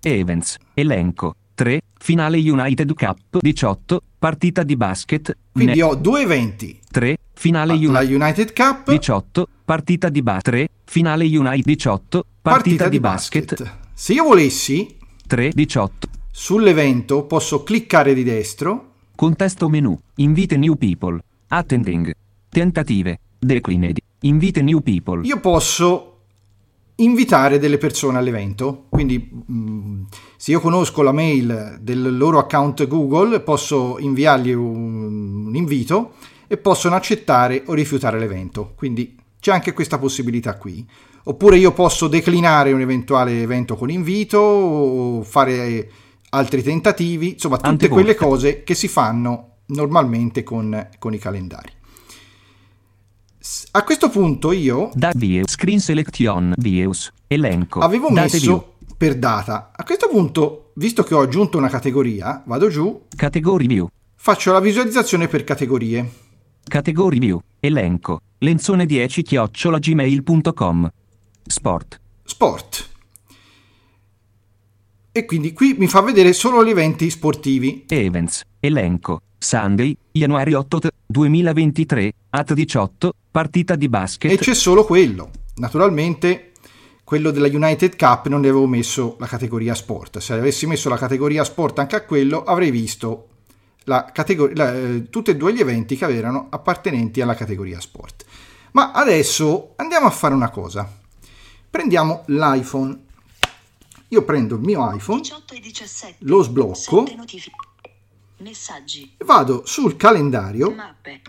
Events. 0.02 0.58
Elenco. 0.76 1.34
3. 1.54 1.82
Finale 1.98 2.38
United 2.38 2.94
Cup 2.94 3.40
18. 3.40 4.02
Partita 4.18 4.64
di 4.64 4.76
basket. 4.76 5.38
quindi 5.52 5.82
ho 5.82 5.96
due 5.96 6.22
eventi. 6.22 6.80
3. 6.90 7.18
Finale 7.34 7.78
La 7.88 8.02
United 8.02 8.54
Cup, 8.54 8.90
18. 8.90 9.48
Partita 9.66 10.10
di 10.10 10.22
basket. 10.22 10.52
3. 10.52 10.68
Finale 10.86 11.26
United 11.26 11.66
18. 11.66 12.26
Partita, 12.42 12.90
di 12.90 13.00
basket. 13.00 13.78
Se 13.94 14.14
io 14.14 14.24
volessi, 14.24 14.96
3. 15.28 15.52
18. 15.54 16.08
sull'evento 16.32 17.24
posso 17.26 17.64
cliccare 17.64 18.14
di 18.14 18.24
destro, 18.24 18.92
Contesto 19.16 19.70
menu. 19.70 19.98
Invite 20.16 20.58
new 20.58 20.76
people. 20.76 21.20
Attending. 21.48 22.14
Tentative. 22.50 23.20
Declined. 23.38 24.00
Invite 24.22 24.62
new 24.62 24.80
people. 24.82 25.26
io 25.26 25.40
posso 25.40 26.13
invitare 26.96 27.60
delle 27.60 27.78
persone 27.78 28.18
all'evento. 28.18 28.86
Quindi 28.90 29.30
mh, 29.46 30.06
se 30.38 30.52
io 30.52 30.60
conosco 30.60 31.02
la 31.02 31.12
mail 31.12 31.78
del 31.82 32.18
loro 32.18 32.40
account 32.40 32.88
Google, 32.88 33.40
posso 33.40 33.98
inviargli 34.00 34.52
un, 34.52 35.48
un 35.48 35.56
invito 35.56 36.14
e 36.48 36.58
possono 36.58 36.96
accettare 36.96 37.64
o 37.66 37.74
rifiutare 37.74 38.20
l'evento. 38.20 38.74
Quindi 38.76 39.18
c'è 39.40 39.52
anche 39.52 39.74
questa 39.74 39.98
possibilità 39.98 40.56
qui. 40.58 40.88
Oppure 41.26 41.58
io 41.58 41.72
posso 41.72 42.08
declinare 42.08 42.74
un 42.74 42.82
eventuale 42.82 43.42
evento 43.42 43.76
con 43.76 43.90
invito 43.90 44.38
o 44.40 45.24
fare 45.24 45.90
altri 46.30 46.62
tentativi, 46.62 47.34
insomma 47.34 47.58
tutte 47.58 47.88
quelle 47.88 48.16
cose 48.16 48.64
che 48.64 48.74
si 48.74 48.88
fanno 48.88 49.58
normalmente 49.68 50.44
con, 50.44 50.90
con 51.00 51.14
i 51.14 51.18
calendari. 51.18 51.72
A 53.72 53.84
questo 53.84 54.10
punto 54.10 54.52
io 54.54 54.90
Da 54.94 55.12
view. 55.14 55.44
Screen 55.46 55.80
selection. 55.80 56.54
Views. 56.58 57.12
Elenco. 57.28 57.80
avevo 57.80 58.10
Date 58.10 58.38
view. 58.38 58.54
messo 58.54 58.74
per 58.96 59.18
data. 59.18 59.72
A 59.76 59.84
questo 59.84 60.08
punto, 60.08 60.72
visto 60.76 61.04
che 61.04 61.14
ho 61.14 61.20
aggiunto 61.22 61.58
una 61.58 61.68
categoria, 61.68 62.42
vado 62.46 62.70
giù, 62.70 63.06
Category 63.16 63.68
view. 63.68 63.88
faccio 64.16 64.54
la 64.54 64.60
visualizzazione 64.62 65.28
per 65.28 65.44
categorie. 65.44 66.10
Category 66.64 67.20
view. 67.20 67.42
Elenco. 67.60 68.22
Lenzone 68.40 68.86
10 68.86 69.22
chiocciola 69.24 69.78
gmail.com. 69.80 70.90
Sport. 71.46 72.00
Sport. 72.24 72.90
E 75.12 75.26
quindi 75.26 75.52
qui 75.54 75.76
mi 75.78 75.88
fa 75.88 76.00
vedere 76.02 76.32
solo 76.34 76.64
gli 76.64 76.70
eventi 76.70 77.10
sportivi. 77.10 77.84
Events. 77.88 78.42
Elenco. 78.66 79.22
Sunday. 79.38 79.96
Januari 80.10 80.54
8 80.54 80.80
t- 80.80 80.90
2023. 81.06 82.14
At 82.30 82.54
18. 82.54 83.14
Partita 83.30 83.76
di 83.76 83.90
basket. 83.90 84.32
E 84.32 84.38
c'è 84.38 84.54
solo 84.54 84.86
quello. 84.86 85.32
Naturalmente, 85.56 86.54
quello 87.04 87.32
della 87.32 87.48
United 87.48 87.98
Cup 87.98 88.28
non 88.28 88.40
ne 88.40 88.48
avevo 88.48 88.66
messo 88.66 89.18
la 89.20 89.28
categoria 89.28 89.76
sport. 89.76 90.20
Se 90.20 90.32
avessi 90.32 90.66
messo 90.66 90.88
la 90.88 90.96
categoria 90.98 91.44
sport 91.44 91.80
anche 91.80 91.98
a 91.98 92.04
quello, 92.06 92.44
avrei 92.46 92.72
visto 92.72 93.28
la 93.84 94.06
categor- 94.06 94.56
la, 94.56 94.74
eh, 94.74 95.10
tutti 95.10 95.32
e 95.32 95.36
due 95.36 95.54
gli 95.54 95.60
eventi 95.60 95.98
che 95.98 96.06
erano 96.06 96.48
appartenenti 96.50 97.20
alla 97.20 97.36
categoria 97.36 97.82
sport. 97.82 98.24
Ma 98.72 98.92
adesso 98.94 99.74
andiamo 99.76 100.08
a 100.08 100.12
fare 100.12 100.34
una 100.34 100.50
cosa. 100.50 100.90
Prendiamo 101.70 102.24
l'iPhone. 102.28 102.98
Io 104.08 104.24
prendo 104.24 104.56
il 104.56 104.62
mio 104.62 104.90
iPhone, 104.94 105.20
18 105.20 105.54
e 105.54 105.60
17. 105.60 106.16
lo 106.20 106.42
sblocco 106.44 106.76
Sette 106.76 107.16
notifiche. 107.16 107.56
Messaggi. 108.44 109.16
vado 109.26 109.66
sul 109.66 109.96
calendario. 109.96 110.70
Mappe. 110.72 111.22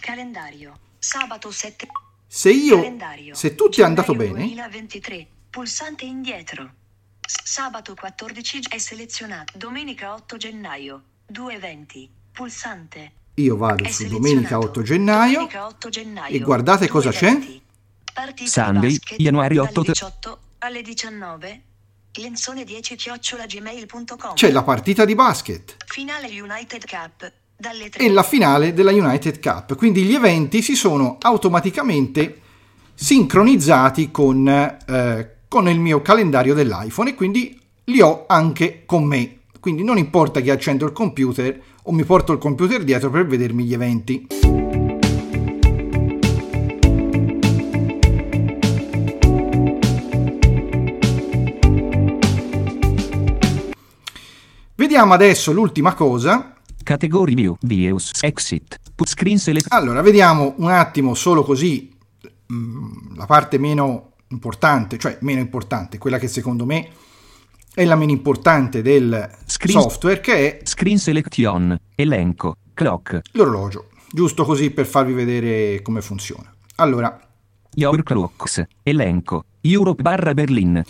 Calendario. 0.00 0.78
Sabato 0.98 1.50
7. 1.50 1.86
Se 2.26 2.50
io, 2.50 2.76
Calendario. 2.76 3.34
se 3.34 3.54
tutto 3.54 3.80
è 3.80 3.84
andato 3.84 4.14
bene, 4.14 4.32
2023. 4.44 5.26
Pulsante 5.50 6.04
indietro. 6.04 6.70
Sabato 7.20 7.94
14 7.94 8.60
è 8.68 8.78
selezionato. 8.78 9.58
Domenica 9.58 10.14
8 10.14 10.36
gennaio. 10.36 11.02
Due 11.26 11.54
eventi. 11.54 12.08
Pulsante. 12.32 13.12
io 13.34 13.56
vado 13.56 13.82
È 13.84 13.90
su 13.90 14.06
domenica 14.06 14.58
8 14.58 14.82
gennaio. 14.82 15.32
Domenica 15.32 15.66
8 15.66 15.88
gennaio. 15.88 16.34
e 16.34 16.38
guardate 16.38 16.86
Due 16.86 16.88
cosa 16.88 17.10
c'è. 17.10 17.36
Partita 18.14 18.50
Sunday, 18.50 18.98
Januari 19.16 19.58
8 19.58 19.72
dalle 19.72 19.86
te- 19.86 19.92
18 19.92 20.38
alle 20.58 20.82
19. 20.82 21.62
Lenzone 22.20 22.64
10 22.64 22.96
chiocciola 22.96 23.46
gmail.com. 23.46 24.34
C'è 24.34 24.50
la 24.50 24.62
partita 24.62 25.04
di 25.04 25.14
basket. 25.14 25.76
Finale 25.86 26.26
United 26.28 26.84
Cup 26.86 27.32
dalle 27.56 27.88
3. 27.88 28.04
e 28.04 28.10
la 28.10 28.22
finale 28.22 28.72
della 28.72 28.92
United 28.92 29.40
Cup. 29.40 29.76
Quindi 29.76 30.02
gli 30.02 30.14
eventi 30.14 30.62
si 30.62 30.74
sono 30.74 31.16
automaticamente 31.20 32.40
sincronizzati 32.94 34.10
con, 34.10 34.48
eh, 34.48 35.36
con 35.48 35.68
il 35.68 35.78
mio 35.78 36.02
calendario 36.02 36.54
dell'iPhone 36.54 37.10
e 37.10 37.14
quindi 37.14 37.60
li 37.84 38.00
ho 38.00 38.24
anche 38.26 38.82
con 38.86 39.04
me. 39.04 39.40
Quindi 39.60 39.84
non 39.84 39.98
importa 39.98 40.40
che 40.40 40.50
accendo 40.50 40.84
il 40.86 40.92
computer 40.92 41.60
o 41.82 41.92
mi 41.92 42.04
porto 42.04 42.32
il 42.32 42.38
computer 42.38 42.82
dietro 42.84 43.10
per 43.10 43.26
vedermi 43.26 43.64
gli 43.64 43.74
eventi. 43.74 44.26
Vediamo 54.96 55.14
adesso 55.14 55.52
l'ultima 55.52 55.92
cosa. 55.92 56.54
Category 56.82 57.34
view. 57.34 57.58
Views. 57.60 58.12
Exit. 58.22 58.80
Put 58.94 59.06
screen 59.06 59.38
select. 59.38 59.70
Allora, 59.70 60.00
vediamo 60.00 60.54
un 60.56 60.70
attimo 60.70 61.12
solo 61.12 61.44
così 61.44 61.94
mm, 62.50 63.14
la 63.14 63.26
parte 63.26 63.58
meno 63.58 64.12
importante, 64.28 64.96
cioè 64.96 65.18
meno 65.20 65.40
importante, 65.40 65.98
quella 65.98 66.16
che 66.16 66.28
secondo 66.28 66.64
me 66.64 66.88
è 67.74 67.84
la 67.84 67.94
meno 67.94 68.10
importante 68.10 68.80
del 68.80 69.30
Screen- 69.44 69.82
software, 69.82 70.20
che 70.20 70.60
è 70.60 70.64
Screen 70.64 70.96
selection. 70.96 71.78
Elenco. 71.94 72.56
Clock. 72.72 73.20
l'orologio, 73.32 73.88
giusto 74.10 74.46
così 74.46 74.70
per 74.70 74.86
farvi 74.86 75.12
vedere 75.12 75.82
come 75.82 76.00
funziona. 76.00 76.50
Allora, 76.76 77.20
Your 77.74 78.02
clocks. 78.02 78.64
Elenco. 78.82 79.44
Europe 79.60 80.00
barra 80.00 80.32
Berlin. 80.32 80.82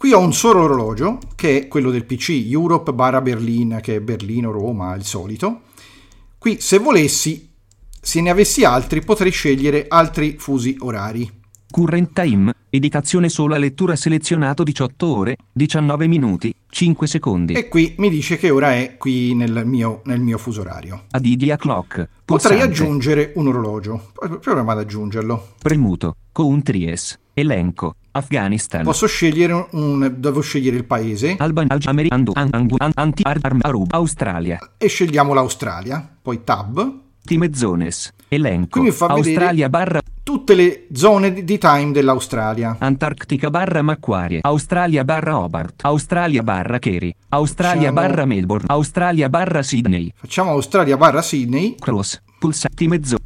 Qui 0.00 0.14
ho 0.14 0.18
un 0.18 0.32
solo 0.32 0.62
orologio, 0.62 1.18
che 1.34 1.58
è 1.58 1.68
quello 1.68 1.90
del 1.90 2.06
PC, 2.06 2.46
Europe 2.48 2.94
barra 2.94 3.20
Berlin, 3.20 3.80
che 3.82 3.96
è 3.96 4.00
Berlino, 4.00 4.50
Roma, 4.50 4.94
il 4.94 5.04
solito. 5.04 5.64
Qui, 6.38 6.58
se 6.58 6.78
volessi, 6.78 7.50
se 8.00 8.22
ne 8.22 8.30
avessi 8.30 8.64
altri, 8.64 9.04
potrei 9.04 9.30
scegliere 9.30 9.84
altri 9.88 10.36
fusi 10.38 10.74
orari. 10.80 11.30
Current 11.70 12.14
time. 12.14 12.54
Editazione 12.70 13.28
sola 13.28 13.58
lettura 13.58 13.94
selezionato 13.94 14.62
18 14.62 15.06
ore, 15.06 15.36
19 15.52 16.06
minuti, 16.06 16.54
5 16.70 17.06
secondi. 17.06 17.52
E 17.52 17.68
qui 17.68 17.94
mi 17.98 18.08
dice 18.08 18.38
che 18.38 18.48
ora 18.48 18.72
è 18.72 18.96
qui 18.96 19.34
nel 19.34 19.66
mio, 19.66 20.00
nel 20.06 20.20
mio 20.20 20.38
fuso 20.38 20.62
orario. 20.62 21.02
Adidia 21.10 21.58
clock. 21.58 22.08
Potrei 22.24 22.56
Pulsante. 22.56 22.62
aggiungere 22.62 23.32
un 23.34 23.48
orologio. 23.48 24.12
Proviamo 24.14 24.70
ad 24.70 24.78
aggiungerlo. 24.78 25.56
Premuto. 25.60 26.16
Countries. 26.32 27.18
Elenco. 27.34 27.96
Afghanistan. 28.12 28.82
Posso 28.84 29.06
scegliere 29.06 29.52
un, 29.52 29.66
un- 29.70 30.14
devo 30.18 30.40
scegliere 30.40 30.76
il 30.76 30.84
paese 30.84 31.36
Alban 31.38 31.66
Algemeri 31.68 32.08
Andu 32.10 32.32
An- 32.34 32.48
Angu- 32.52 32.76
An- 32.78 32.92
Anti 32.94 33.22
Aruba 33.60 33.96
Australia. 33.96 34.58
e 34.78 34.86
scegliamo 34.88 35.32
l'Australia, 35.34 36.08
poi 36.20 36.42
tab, 36.44 36.98
Time 37.22 37.52
zones. 37.54 38.12
Elenco. 38.28 38.78
Qui 38.78 38.88
mi 38.88 38.90
fa 38.92 39.06
Australia 39.06 39.68
barra 39.68 40.00
tutte 40.22 40.54
le 40.54 40.86
zone 40.92 41.44
di- 41.44 41.58
time 41.58 41.92
dell'Australia. 41.92 42.76
Antarctica 42.78 43.50
barra 43.50 43.82
Macquarie. 43.82 44.38
Australia 44.42 45.04
barra 45.04 45.38
Hobart. 45.38 45.84
Australia 45.84 46.42
barra 46.42 46.78
Kerry. 46.78 47.14
Australia 47.28 47.88
Facciamo- 47.92 48.08
barra 48.08 48.24
Melbourne. 48.24 48.64
Australia 48.68 49.28
barra 49.28 49.62
Sydney. 49.62 50.12
Facciamo 50.14 50.50
Australia 50.52 50.96
barra 50.96 51.20
Sydney, 51.22 51.74
Cross. 51.78 52.22
Pulsati 52.38 52.88
mezzo. 52.88 53.18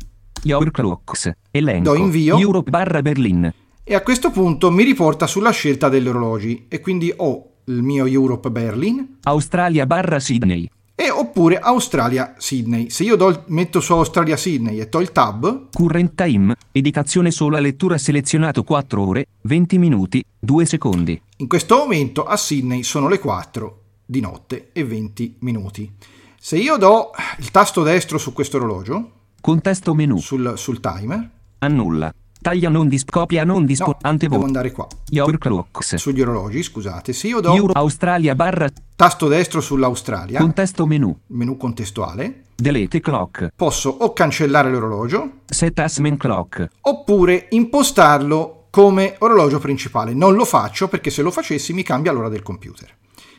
Your 0.43 0.71
clocks. 0.71 1.31
Elenco. 1.51 1.93
Do 1.95 1.99
invio. 1.99 2.37
Europe 2.39 2.71
barra 2.71 3.01
Berlin. 3.01 3.53
E 3.85 3.95
a 3.95 4.01
questo 4.03 4.31
punto 4.31 4.71
mi 4.71 4.83
riporta 4.83 5.27
sulla 5.27 5.51
scelta 5.51 5.89
degli 5.89 6.09
orologi 6.09 6.65
e 6.69 6.81
quindi 6.81 7.13
ho 7.15 7.51
il 7.67 7.83
mio 7.83 8.07
Europe 8.07 8.51
Berlin, 8.51 9.19
Australia 9.25 9.87
barra 9.87 10.19
Sydney. 10.19 10.69
E 10.97 11.11
oppure 11.11 11.59
Australia-Sydney. 11.59 12.89
Se 12.89 13.03
io 13.03 13.17
do- 13.17 13.43
metto 13.49 13.81
su 13.81 13.93
Australia-Sydney 13.95 14.79
e 14.79 14.89
to 14.89 15.01
il 15.01 15.11
tab, 15.11 15.69
Current 15.73 16.15
time. 16.15 16.55
Editazione 16.71 17.31
sola 17.33 17.59
lettura 17.59 17.99
selezionato 17.99 18.63
4 18.63 19.05
ore, 19.05 19.27
20 19.43 19.79
minuti, 19.79 20.25
2 20.39 20.65
secondi. 20.67 21.21
in 21.39 21.49
questo 21.49 21.77
momento 21.79 22.25
a 22.25 22.37
Sydney 22.37 22.85
sono 22.85 23.09
le 23.09 23.19
4 23.19 23.81
di 24.07 24.21
notte 24.21 24.69
e 24.73 24.85
20 24.85 25.37
minuti. 25.41 25.91
Se 26.39 26.57
io 26.59 26.77
do 26.77 27.11
il 27.39 27.51
tasto 27.51 27.83
destro 27.83 28.17
su 28.19 28.33
questo 28.33 28.59
orologio, 28.59 29.11
Contesto 29.41 29.95
menu. 29.95 30.19
sul, 30.19 30.53
sul 30.57 30.79
timer, 30.81 31.29
Annulla. 31.59 32.15
Taglia 32.45 32.69
non 32.69 32.89
dis 32.89 33.07
copia 33.07 33.43
non 33.43 33.61
no, 33.61 33.67
dispo 33.67 33.97
devo 34.19 34.45
andare 34.45 34.71
qua, 34.71 34.87
Your 35.09 35.39
clocks. 35.39 35.95
sugli 35.95 36.21
orologi, 36.21 36.63
scusate. 36.63 37.15
Se 37.15 37.27
io 37.27 37.41
do 37.41 37.55
Euro 37.55 37.73
Australia 37.73 38.35
barra 38.35 38.69
tasto 38.95 39.29
destro 39.29 39.63
sull'Australia, 39.63 40.41
contesto 40.41 40.85
menu. 40.85 41.19
menu 41.29 41.57
contestuale, 41.57 42.43
Delete 42.55 43.01
clock. 43.01 43.49
posso 43.57 43.89
o 43.89 44.13
cancellare 44.13 44.71
l'orologio 44.71 45.41
Set 45.47 45.79
as 45.79 45.97
main 46.01 46.19
clock. 46.19 46.69
oppure 46.83 47.47
impostarlo 47.53 48.67
come 48.69 49.17
orologio 49.21 49.59
principale. 49.59 50.13
Non 50.13 50.35
lo 50.35 50.45
faccio 50.45 50.87
perché 50.89 51.09
se 51.09 51.23
lo 51.23 51.31
facessi 51.31 51.73
mi 51.73 51.83
cambia 51.83 52.13
l'ora 52.13 52.29
del 52.29 52.43
computer. 52.43 52.95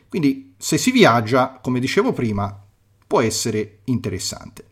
Quindi 0.10 0.56
se 0.58 0.80
si 0.80 0.90
viaggia, 0.90 1.60
come 1.62 1.80
dicevo 1.80 2.12
prima, 2.12 2.60
può 3.06 3.22
essere 3.22 3.82
interessante. 3.84 4.66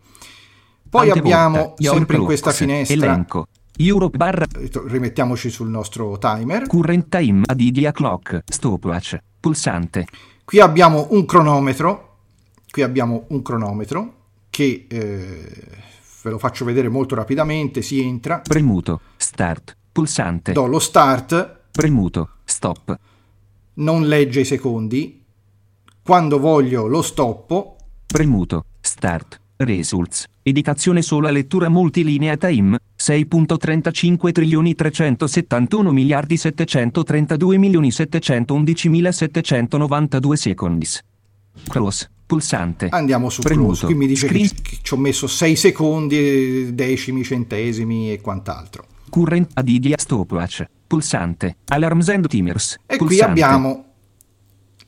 Poi 0.89 1.09
Antevolta. 1.09 1.19
abbiamo 1.45 1.73
Your 1.77 1.95
sempre 1.97 2.17
in 2.17 2.23
questa 2.23 2.51
finestra, 2.51 2.95
Elenco. 2.95 3.47
Europe 3.77 4.17
barra 4.17 4.45
rimettiamoci 4.85 5.49
sul 5.49 5.67
nostro 5.67 6.17
timer, 6.19 6.67
current 6.67 7.07
time 7.09 7.41
Adidia 7.45 7.91
clock. 7.91 8.43
Stopwatch. 8.45 9.17
Pulsante. 9.39 10.05
qui 10.45 10.59
abbiamo 10.59 11.07
un 11.11 11.25
cronometro, 11.25 12.17
qui 12.69 12.81
abbiamo 12.83 13.25
un 13.29 13.41
cronometro 13.41 14.13
che 14.49 14.85
eh, 14.87 15.67
ve 16.21 16.29
lo 16.29 16.37
faccio 16.37 16.65
vedere 16.65 16.87
molto 16.87 17.15
rapidamente, 17.15 17.81
si 17.81 17.99
entra, 18.01 18.39
Premuto. 18.39 19.01
Start. 19.17 19.75
Pulsante. 19.91 20.53
do 20.53 20.65
lo 20.67 20.79
start, 20.79 21.61
Premuto. 21.71 22.29
Stop. 22.43 22.97
non 23.75 24.07
legge 24.07 24.41
i 24.41 24.45
secondi, 24.45 25.23
quando 26.03 26.37
voglio 26.37 26.85
lo 26.85 27.01
stoppo, 27.01 27.77
Premuto. 28.05 28.65
Start. 28.79 29.41
Results. 29.55 30.25
Indicazione 30.43 31.01
sola 31.01 31.31
lettura 31.31 31.69
multilinea 31.69 32.37
time. 32.37 32.77
6.35 33.03 34.31
trilioni 34.31 34.75
371 34.75 35.91
miliardi 35.91 36.37
732 36.37 37.57
milioni 37.57 37.89
711.792 37.89 40.31
seconds. 40.33 41.01
Cross. 41.67 42.09
Pulsante. 42.25 42.87
andiamo 42.89 43.29
su 43.29 43.41
Premuto. 43.41 43.65
close. 43.67 43.85
Qui 43.87 43.95
mi 43.95 44.07
dice 44.07 44.27
Screen- 44.27 44.49
che 44.61 44.77
ci 44.81 44.93
ho 44.93 44.97
messo 44.97 45.27
6 45.27 45.55
secondi, 45.57 46.73
decimi, 46.73 47.23
centesimi 47.25 48.13
e 48.13 48.21
quant'altro. 48.21 48.85
Current 49.09 49.49
Adidia 49.55 49.97
Stopwatch. 49.99 50.63
Pulsante. 50.87 51.57
Alarms 51.67 52.07
and 52.09 52.25
timers. 52.27 52.77
E 52.85 52.95
qui 52.95 53.07
Pulsante. 53.07 53.31
abbiamo 53.31 53.85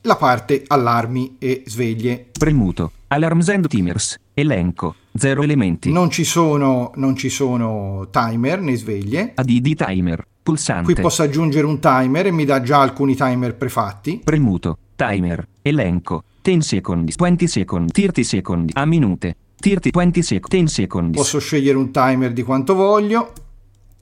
la 0.02 0.16
parte 0.16 0.64
allarmi 0.66 1.36
e 1.38 1.64
sveglie. 1.68 2.28
Premuto. 2.32 2.92
Alarms 3.08 3.50
and 3.50 3.68
timers. 3.68 4.16
Elenco. 4.38 4.96
0 5.18 5.44
elementi. 5.44 5.92
Non 5.94 6.10
ci 6.10 6.26
sono, 6.26 6.92
non 6.96 7.16
ci 7.16 7.30
sono 7.30 8.10
timer 8.12 8.60
né 8.60 8.76
sveglie. 8.76 9.32
ADD 9.34 9.74
timer. 9.76 10.28
Pulsante. 10.44 10.92
Qui 10.94 11.02
posso 11.02 11.24
aggiungere 11.24 11.66
un 11.66 11.80
timer 11.80 12.28
e 12.28 12.32
mi 12.32 12.44
dà 12.44 12.62
già 12.62 12.82
alcuni 12.82 13.16
timer 13.16 13.56
prefatti. 13.56 14.20
Premuto. 14.24 14.78
Timer. 14.96 15.48
Elenco. 15.62 16.24
10 16.42 16.62
seconds. 16.62 17.16
20 17.16 17.48
seconds. 17.48 17.92
30 17.94 18.24
seconds. 18.24 18.72
A 18.76 18.86
minute. 18.86 19.36
30 19.58 19.90
20 19.92 20.22
seconds. 20.22 20.50
10 20.50 20.68
seconds. 20.68 21.16
Posso 21.18 21.40
scegliere 21.40 21.78
un 21.78 21.92
timer 21.92 22.34
di 22.34 22.44
quanto 22.44 22.76
voglio. 22.76 23.32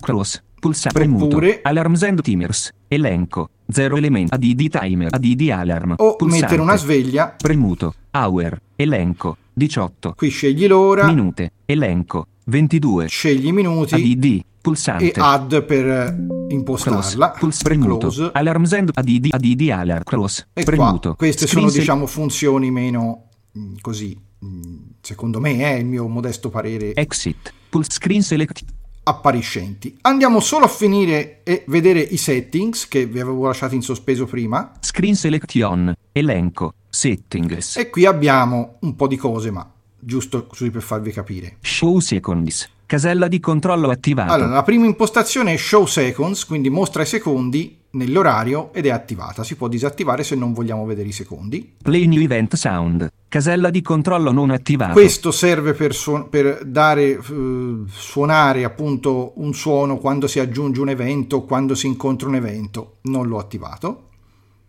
Cross. 0.01 0.41
Pulsante. 0.59 0.97
Premuto. 0.99 1.25
Oppure- 1.25 1.59
Alarms 1.61 2.03
and 2.03 2.21
timers. 2.21 2.71
Elenco. 2.87 3.49
0 3.69 3.97
elementi. 3.97 4.33
ADD 4.33 4.79
timer. 4.79 5.09
ADD 5.13 5.49
alarm. 5.51 5.93
O 5.97 6.15
Pulsante. 6.15 6.45
mettere 6.45 6.61
una 6.61 6.75
sveglia. 6.75 7.35
Premuto. 7.37 7.93
Hour. 8.11 8.59
Elenco. 8.75 9.37
18. 9.53 10.13
Qui 10.15 10.29
scegli 10.29 10.67
l'ora, 10.67 11.05
Minute. 11.05 11.51
Elenco. 11.65 12.27
22. 12.45 13.07
scegli 13.07 13.47
i 13.47 13.51
minuti 13.51 13.93
ADD. 13.95 14.41
Pulsante. 14.63 15.11
e 15.11 15.13
add 15.17 15.57
per 15.59 15.85
eh, 15.87 16.15
impostarla. 16.53 17.31
Puls 17.37 17.61
premuto. 17.63 17.97
Close. 18.07 18.29
Alarms 18.33 18.73
and 18.73 18.91
ADD. 18.93 19.27
ADD 19.31 19.69
alarm. 19.69 20.03
Cross. 20.03 20.47
E 20.53 20.63
premuto. 20.63 20.99
qua, 21.09 21.15
queste 21.15 21.45
Screen 21.47 21.59
sono 21.63 21.69
sel- 21.69 21.79
diciamo 21.81 22.05
funzioni 22.07 22.71
meno 22.71 23.27
mh, 23.51 23.73
così, 23.81 24.17
mh, 24.39 24.77
secondo 25.01 25.39
me 25.41 25.57
è 25.57 25.73
il 25.73 25.85
mio 25.85 26.07
modesto 26.07 26.49
parere, 26.49 26.93
Exit. 26.95 27.53
Pulse 27.69 27.91
screen 27.91 28.21
select. 28.21 28.63
appariscenti. 29.03 29.97
Andiamo 30.01 30.39
solo 30.39 30.65
a 30.65 30.69
finire 30.69 31.41
e 31.43 31.63
vedere 31.67 31.99
i 31.99 32.17
settings 32.17 32.87
che 32.87 33.05
vi 33.05 33.19
avevo 33.19 33.47
lasciati 33.47 33.75
in 33.75 33.81
sospeso 33.81 34.25
prima 34.25 34.71
Screen 34.79 35.15
selection. 35.15 35.93
Elenco. 36.13 36.73
Settings. 36.93 37.75
e 37.77 37.89
qui 37.89 38.05
abbiamo 38.05 38.75
un 38.81 38.95
po' 38.95 39.07
di 39.07 39.17
cose, 39.17 39.49
ma 39.49 39.67
giusto 39.97 40.45
così 40.45 40.69
per 40.69 40.83
farvi 40.83 41.11
capire. 41.11 41.57
Show 41.61 41.97
seconds. 41.97 42.69
Casella 42.85 43.27
di 43.27 43.39
controllo 43.39 43.89
attivato. 43.89 44.31
Allora, 44.31 44.51
la 44.51 44.61
prima 44.61 44.85
impostazione 44.85 45.53
è 45.53 45.57
Show 45.57 45.87
Seconds, 45.87 46.45
quindi 46.45 46.69
mostra 46.69 47.01
i 47.01 47.07
secondi 47.07 47.79
nell'orario 47.93 48.71
ed 48.73 48.85
è 48.85 48.89
attivata. 48.89 49.43
Si 49.43 49.55
può 49.55 49.67
disattivare 49.67 50.23
se 50.23 50.35
non 50.35 50.53
vogliamo 50.53 50.85
vedere 50.85 51.07
i 51.07 51.11
secondi. 51.11 51.73
Play 51.81 52.05
new 52.05 52.21
event 52.21 52.55
sound. 52.55 53.11
Casella 53.27 53.71
di 53.71 53.81
controllo 53.81 54.31
non 54.31 54.51
attivato. 54.51 54.93
Questo 54.93 55.31
serve 55.31 55.73
per, 55.73 55.95
suon- 55.95 56.29
per 56.29 56.63
dare, 56.63 57.17
eh, 57.17 57.77
suonare 57.87 58.63
appunto 58.63 59.33
un 59.37 59.55
suono 59.55 59.97
quando 59.97 60.27
si 60.27 60.39
aggiunge 60.39 60.79
un 60.79 60.89
evento 60.89 61.37
o 61.37 61.45
quando 61.45 61.73
si 61.73 61.87
incontra 61.87 62.27
un 62.27 62.35
evento. 62.35 62.97
Non 63.03 63.27
l'ho 63.27 63.39
attivato. 63.39 64.09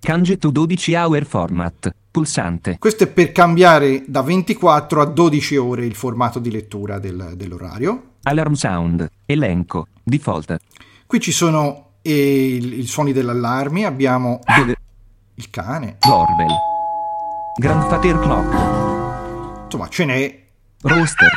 Change 0.07 0.37
to 0.37 0.51
12 0.51 0.95
hour 0.95 1.25
format. 1.25 1.95
Pulsante. 2.11 2.77
Questo 2.79 3.05
è 3.05 3.07
per 3.09 3.33
cambiare 3.33 4.05
da 4.07 4.21
24 4.21 5.01
a 5.01 5.05
12 5.07 5.57
ore 5.57 5.87
il 5.87 5.95
formato 5.95 6.39
di 6.39 6.51
lettura 6.51 6.99
del- 6.99 7.33
dell'orario. 7.37 8.11
Alarm 8.25 8.53
sound. 8.53 9.11
Elenco. 9.25 9.87
Default. 10.03 10.57
Qui 11.07 11.21
ci 11.21 11.33
sono 11.33 11.93
eh, 12.03 12.13
i 12.13 12.87
suoni 12.87 13.13
dell'allarme, 13.13 13.87
abbiamo 13.87 14.41
Dove- 14.55 14.77
il 15.37 15.49
cane, 15.51 15.97
Doorbell. 16.01 16.55
Grandfather 17.59 18.19
clock. 18.19 19.65
insomma 19.65 19.89
ce 19.89 20.05
n'è, 20.05 20.43
Roster. 20.83 21.31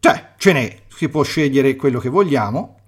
cioè 0.00 0.32
ce 0.38 0.52
n'è, 0.52 0.82
si 0.88 1.08
può 1.10 1.22
scegliere 1.22 1.76
quello 1.76 1.98
che 1.98 2.08
vogliamo. 2.08 2.78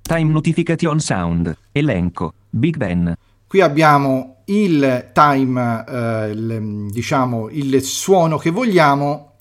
Time 0.00 0.32
notification 0.32 0.98
sound. 1.00 1.54
Elenco. 1.72 2.32
Big 2.56 2.76
Ben. 2.76 3.14
Qui 3.46 3.60
abbiamo 3.60 4.38
il 4.46 5.10
time, 5.12 5.84
eh, 5.88 6.30
il, 6.30 6.86
diciamo 6.90 7.48
il 7.50 7.82
suono 7.82 8.38
che 8.38 8.50
vogliamo 8.50 9.32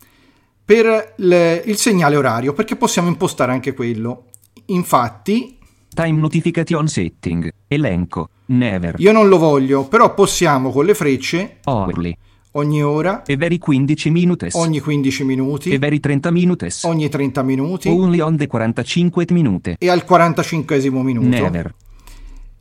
per 0.64 1.14
il, 1.18 1.62
il 1.66 1.76
segnale 1.78 2.16
orario, 2.16 2.54
perché 2.54 2.76
possiamo 2.76 3.08
impostare 3.08 3.52
anche 3.52 3.74
quello. 3.74 4.26
Infatti, 4.68 5.58
Time 5.94 6.20
notification 6.20 6.88
setting. 6.88 7.50
Elenco. 7.68 8.30
Never. 8.48 8.96
io 8.98 9.12
non 9.12 9.28
lo 9.28 9.38
voglio, 9.38 9.86
però 9.88 10.14
possiamo 10.14 10.70
con 10.70 10.86
le 10.86 10.94
frecce 10.94 11.58
Hourly. 11.64 12.16
ogni 12.52 12.84
ora, 12.84 13.24
Every 13.26 13.58
15 13.58 14.10
minutes. 14.12 14.54
ogni 14.56 14.80
15 14.80 15.24
minuti, 15.24 15.72
Every 15.72 16.00
30 16.00 16.30
minutes. 16.32 16.84
ogni 16.84 17.10
30 17.10 17.42
minuti 17.42 17.88
Only 17.90 18.20
on 18.20 18.38
the 18.38 18.46
45 18.46 19.26
minute. 19.32 19.76
e 19.80 19.90
al 19.90 20.04
45 20.06 20.78
minuto. 20.92 21.28
Never. 21.28 21.74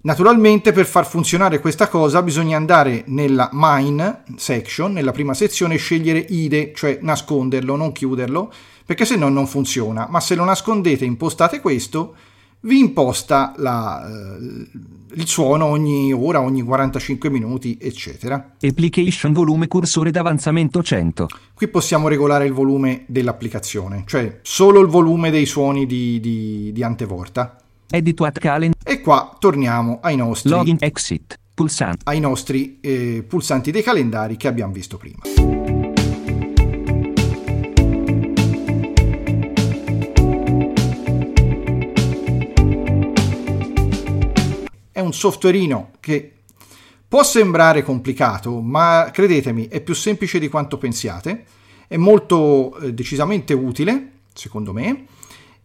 Naturalmente 0.05 0.73
per 0.73 0.85
far 0.85 1.07
funzionare 1.07 1.61
questa 1.61 1.89
cosa 1.89 2.23
bisogna 2.23 2.59
andare 2.59 3.05
nella 3.07 3.49
mine 3.53 4.23
section, 4.37 4.93
nella 4.93 5.13
prima 5.13 5.33
sezione, 5.33 5.75
e 5.75 5.79
scegliere 5.79 6.19
IDE, 6.19 6.73
cioè 6.75 6.99
nasconderlo, 7.01 7.75
non 7.75 7.91
chiuderlo, 7.91 8.53
perché 8.85 9.07
se 9.07 9.17
no 9.17 9.31
non 9.31 9.47
funziona. 9.47 10.07
Ma 10.11 10.21
se 10.21 10.35
lo 10.35 10.45
nascondete 10.45 11.05
e 11.05 11.07
impostate 11.07 11.61
questo, 11.61 12.17
vi 12.61 12.81
imposta 12.81 13.55
la, 13.57 14.07
eh, 14.07 14.69
il 15.15 15.27
suono 15.27 15.65
ogni 15.65 16.13
ora, 16.13 16.43
ogni 16.43 16.61
45 16.61 17.31
minuti, 17.31 17.79
eccetera. 17.81 18.57
Application 18.61 19.33
volume 19.33 19.69
cursore 19.69 20.11
d'avanzamento 20.11 20.83
100. 20.83 21.29
Qui 21.55 21.69
possiamo 21.69 22.09
regolare 22.09 22.45
il 22.45 22.53
volume 22.53 23.05
dell'applicazione, 23.07 24.03
cioè 24.07 24.41
solo 24.43 24.83
il 24.83 24.89
volume 24.89 25.31
dei 25.31 25.47
suoni 25.47 25.87
di, 25.87 26.21
di, 26.21 26.73
di 26.75 26.83
antevorta. 26.83 27.57
Edit 27.91 28.21
at 28.21 28.39
calendar. 28.39 28.73
E 28.74 28.74
qua 29.05 29.37
torniamo 29.39 29.99
ai 30.01 30.17
nostri 30.17 30.49
Login 30.49 30.79
exit. 30.81 31.39
Pulsante. 31.53 32.01
ai 32.05 32.19
nostri 32.19 32.81
eh, 32.81 33.23
pulsanti 33.29 33.71
dei 33.71 33.83
calendari 33.83 34.37
che 34.37 34.49
abbiamo 34.49 34.73
visto 34.73 34.97
prima. 34.97 35.21
È 44.91 45.01
un 45.01 45.13
softwareino 45.13 45.91
che 46.01 46.31
Può 47.07 47.23
sembrare 47.23 47.85
complicato, 47.85 48.61
ma 48.61 49.09
credetemi, 49.13 49.69
è 49.69 49.81
più 49.81 49.95
semplice 49.95 50.41
di 50.41 50.49
quanto 50.49 50.79
pensiate, 50.79 51.45
è 51.87 51.97
molto 51.97 52.77
eh, 52.79 52.93
decisamente 52.93 53.55
utile, 53.55 54.11
secondo 54.33 54.73
me, 54.73 55.05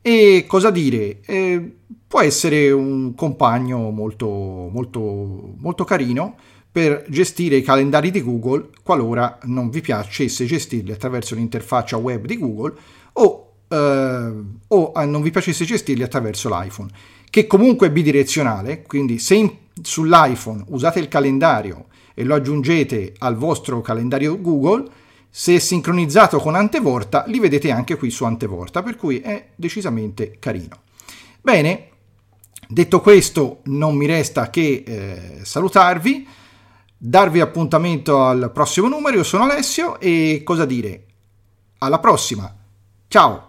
e 0.01 0.45
cosa 0.47 0.69
dire, 0.71 1.19
eh, 1.25 1.75
può 2.07 2.21
essere 2.21 2.71
un 2.71 3.13
compagno 3.15 3.89
molto, 3.91 4.27
molto, 4.27 5.53
molto 5.57 5.83
carino 5.83 6.35
per 6.71 7.05
gestire 7.09 7.57
i 7.57 7.61
calendari 7.61 8.11
di 8.11 8.23
Google 8.23 8.69
qualora 8.83 9.37
non 9.43 9.69
vi 9.69 9.81
piacesse 9.81 10.45
gestirli 10.45 10.91
attraverso 10.91 11.35
l'interfaccia 11.35 11.97
web 11.97 12.25
di 12.25 12.37
Google 12.37 12.73
o, 13.13 13.53
eh, 13.67 14.33
o 14.67 14.93
eh, 14.95 15.05
non 15.05 15.21
vi 15.21 15.31
piacesse 15.31 15.65
gestirli 15.65 16.03
attraverso 16.03 16.49
l'iPhone, 16.49 16.89
che 17.29 17.47
comunque 17.47 17.87
è 17.87 17.91
bidirezionale, 17.91 18.83
quindi 18.83 19.19
se 19.19 19.35
in, 19.35 19.51
sull'iPhone 19.81 20.65
usate 20.69 20.99
il 20.99 21.07
calendario 21.07 21.85
e 22.13 22.23
lo 22.23 22.35
aggiungete 22.35 23.13
al 23.19 23.35
vostro 23.35 23.81
calendario 23.81 24.39
Google, 24.41 24.85
se 25.29 25.55
è 25.55 25.59
sincronizzato 25.59 26.39
con 26.39 26.55
Antevorta, 26.55 27.23
li 27.27 27.39
vedete 27.39 27.71
anche 27.71 27.97
qui 27.97 28.09
su 28.09 28.25
Antevorta, 28.25 28.81
per 28.83 28.95
cui 28.95 29.19
è 29.19 29.49
decisamente 29.55 30.37
carino. 30.39 30.81
Bene, 31.41 31.89
detto 32.67 33.01
questo, 33.01 33.61
non 33.65 33.95
mi 33.95 34.05
resta 34.05 34.49
che 34.49 34.83
eh, 34.85 35.39
salutarvi 35.43 36.27
darvi 37.01 37.39
appuntamento 37.39 38.25
al 38.25 38.51
prossimo 38.53 38.89
numero. 38.89 39.15
Io 39.17 39.23
sono 39.23 39.45
Alessio 39.45 39.99
e 39.99 40.41
cosa 40.43 40.65
dire? 40.65 41.05
Alla 41.79 41.99
prossima. 41.99 42.53
Ciao! 43.07 43.48